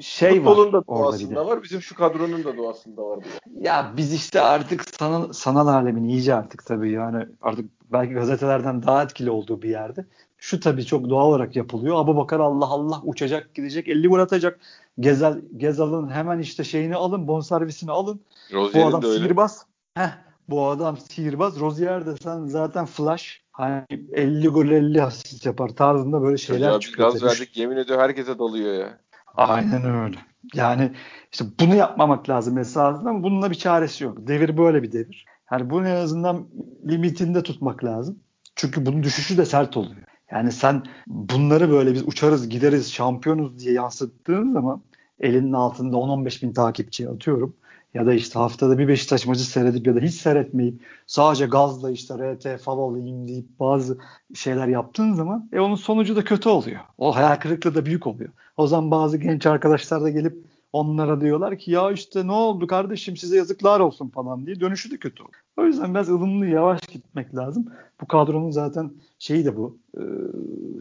şey 0.00 0.36
Futbolun 0.36 0.66
var. 0.66 0.72
da 0.72 0.86
doğasında 0.86 1.46
var. 1.46 1.62
Bizim 1.62 1.82
şu 1.82 1.94
kadronun 1.94 2.44
da 2.44 2.56
doğasında 2.56 3.02
var. 3.02 3.18
Bu. 3.46 3.64
Ya 3.64 3.92
biz 3.96 4.12
işte 4.12 4.40
artık 4.40 4.84
sanal, 4.88 5.32
sanal 5.32 5.66
alemin 5.66 6.04
iyice 6.04 6.34
artık 6.34 6.66
tabii 6.66 6.92
yani 6.92 7.26
artık 7.42 7.70
belki 7.92 8.14
gazetelerden 8.14 8.82
daha 8.82 9.02
etkili 9.02 9.30
olduğu 9.30 9.62
bir 9.62 9.68
yerde. 9.68 10.06
Şu 10.44 10.60
tabii 10.60 10.86
çok 10.86 11.10
doğal 11.10 11.26
olarak 11.26 11.56
yapılıyor. 11.56 11.96
Abu 11.96 12.16
Bakar 12.16 12.40
Allah 12.40 12.66
Allah 12.66 13.00
uçacak 13.04 13.54
gidecek 13.54 13.88
50 13.88 14.08
gol 14.08 14.18
atacak. 14.18 14.60
Gezel, 15.00 15.40
Gezal'ın 15.56 16.10
hemen 16.10 16.38
işte 16.38 16.64
şeyini 16.64 16.96
alın 16.96 17.28
bonservisini 17.28 17.90
alın. 17.90 18.20
Rozier'in 18.52 18.84
bu 18.84 18.88
adam 18.88 19.02
sihirbaz. 19.02 19.66
Heh, 19.94 20.10
bu 20.48 20.66
adam 20.66 20.96
sihirbaz. 20.96 21.60
Rozier 21.60 22.06
de 22.06 22.16
sen 22.16 22.46
zaten 22.46 22.86
flash. 22.86 23.42
Hani 23.52 23.82
50 24.12 24.48
gol 24.48 24.66
50 24.66 25.02
asist 25.02 25.46
yapar 25.46 25.68
tarzında 25.68 26.22
böyle 26.22 26.36
şeyler 26.36 26.68
Çocuğa 26.68 26.80
çıkıyor. 26.80 27.12
Gaz 27.12 27.22
verdik 27.22 27.56
yemin 27.56 27.76
ediyor 27.76 27.98
herkese 27.98 28.38
dalıyor 28.38 28.74
ya. 28.74 28.98
Aynen 29.36 29.84
öyle. 30.04 30.18
Yani 30.54 30.92
işte 31.32 31.44
bunu 31.60 31.74
yapmamak 31.74 32.28
lazım 32.28 32.58
esasında 32.58 33.10
ama 33.10 33.22
bununla 33.22 33.50
bir 33.50 33.56
çaresi 33.56 34.04
yok. 34.04 34.18
Devir 34.20 34.56
böyle 34.56 34.82
bir 34.82 34.92
devir. 34.92 35.26
Yani 35.52 35.70
bunu 35.70 35.88
en 35.88 35.96
azından 35.96 36.46
limitinde 36.88 37.42
tutmak 37.42 37.84
lazım. 37.84 38.18
Çünkü 38.56 38.86
bunun 38.86 39.02
düşüşü 39.02 39.36
de 39.36 39.44
sert 39.44 39.76
oluyor. 39.76 40.13
Yani 40.30 40.52
sen 40.52 40.82
bunları 41.06 41.70
böyle 41.70 41.92
biz 41.94 42.08
uçarız 42.08 42.48
gideriz 42.48 42.92
şampiyonuz 42.92 43.58
diye 43.58 43.74
yansıttığın 43.74 44.52
zaman 44.52 44.82
elinin 45.20 45.52
altında 45.52 45.96
10-15 45.96 46.42
bin 46.42 46.52
takipçi 46.52 47.08
atıyorum. 47.08 47.56
Ya 47.94 48.06
da 48.06 48.14
işte 48.14 48.38
haftada 48.38 48.78
bir 48.78 48.88
Beşiktaş 48.88 49.26
maçı 49.26 49.50
seyredip 49.50 49.86
ya 49.86 49.96
da 49.96 50.00
hiç 50.00 50.14
seyretmeyip 50.14 50.82
sadece 51.06 51.46
gazla 51.46 51.90
işte 51.90 52.14
RT 52.14 52.62
fav 52.62 52.78
alayım 52.78 53.28
deyip 53.28 53.60
bazı 53.60 53.98
şeyler 54.34 54.68
yaptığın 54.68 55.12
zaman 55.12 55.48
e 55.52 55.60
onun 55.60 55.74
sonucu 55.74 56.16
da 56.16 56.24
kötü 56.24 56.48
oluyor. 56.48 56.80
O 56.98 57.16
hayal 57.16 57.36
kırıklığı 57.36 57.74
da 57.74 57.86
büyük 57.86 58.06
oluyor. 58.06 58.30
O 58.56 58.66
zaman 58.66 58.90
bazı 58.90 59.18
genç 59.18 59.46
arkadaşlar 59.46 60.02
da 60.02 60.10
gelip 60.10 60.44
onlara 60.74 61.20
diyorlar 61.20 61.58
ki 61.58 61.70
ya 61.70 61.90
işte 61.90 62.26
ne 62.26 62.32
oldu 62.32 62.66
kardeşim 62.66 63.16
size 63.16 63.36
yazıklar 63.36 63.80
olsun 63.80 64.08
falan 64.08 64.46
diye 64.46 64.60
dönüşü 64.60 64.90
de 64.90 64.96
kötü 64.96 65.22
oluyor. 65.22 65.40
O 65.56 65.64
yüzden 65.64 65.94
biraz 65.94 66.08
ılımlı 66.10 66.46
yavaş 66.46 66.80
gitmek 66.80 67.34
lazım. 67.36 67.66
Bu 68.00 68.06
kadronun 68.06 68.50
zaten 68.50 68.92
şeyi 69.18 69.44
de 69.44 69.56
bu. 69.56 69.78
E, 69.96 70.02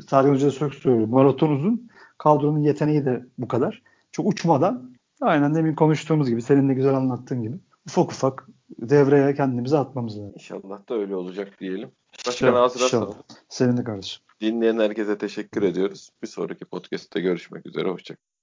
Sadece 0.07 0.33
Hoca 0.33 0.51
Sök 0.51 0.73
söylüyor. 0.73 1.07
Maraton 1.07 1.51
uzun. 1.51 1.89
Kadronun 2.17 2.59
yeteneği 2.59 3.05
de 3.05 3.25
bu 3.37 3.47
kadar. 3.47 3.81
Çok 4.11 4.27
uçmadan 4.27 4.91
aynen 5.21 5.55
demin 5.55 5.75
konuştuğumuz 5.75 6.29
gibi 6.29 6.41
senin 6.41 6.69
de 6.69 6.73
güzel 6.73 6.95
anlattığın 6.95 7.41
gibi 7.43 7.55
ufak 7.87 8.11
ufak 8.11 8.47
devreye 8.79 9.35
kendimizi 9.35 9.77
atmamız 9.77 10.17
lazım. 10.17 10.33
İnşallah 10.33 10.89
da 10.89 10.95
öyle 10.95 11.15
olacak 11.15 11.59
diyelim. 11.59 11.91
Başkan 12.27 12.53
ağzına 12.53 12.89
sağlık. 12.89 13.17
Senin 13.49 13.77
de 13.77 13.83
kardeşim. 13.83 14.23
Dinleyen 14.41 14.79
herkese 14.79 15.17
teşekkür 15.17 15.63
ediyoruz. 15.63 16.09
Bir 16.23 16.27
sonraki 16.27 16.65
podcast'te 16.65 17.21
görüşmek 17.21 17.65
üzere. 17.65 17.89
Hoşçakalın. 17.89 18.23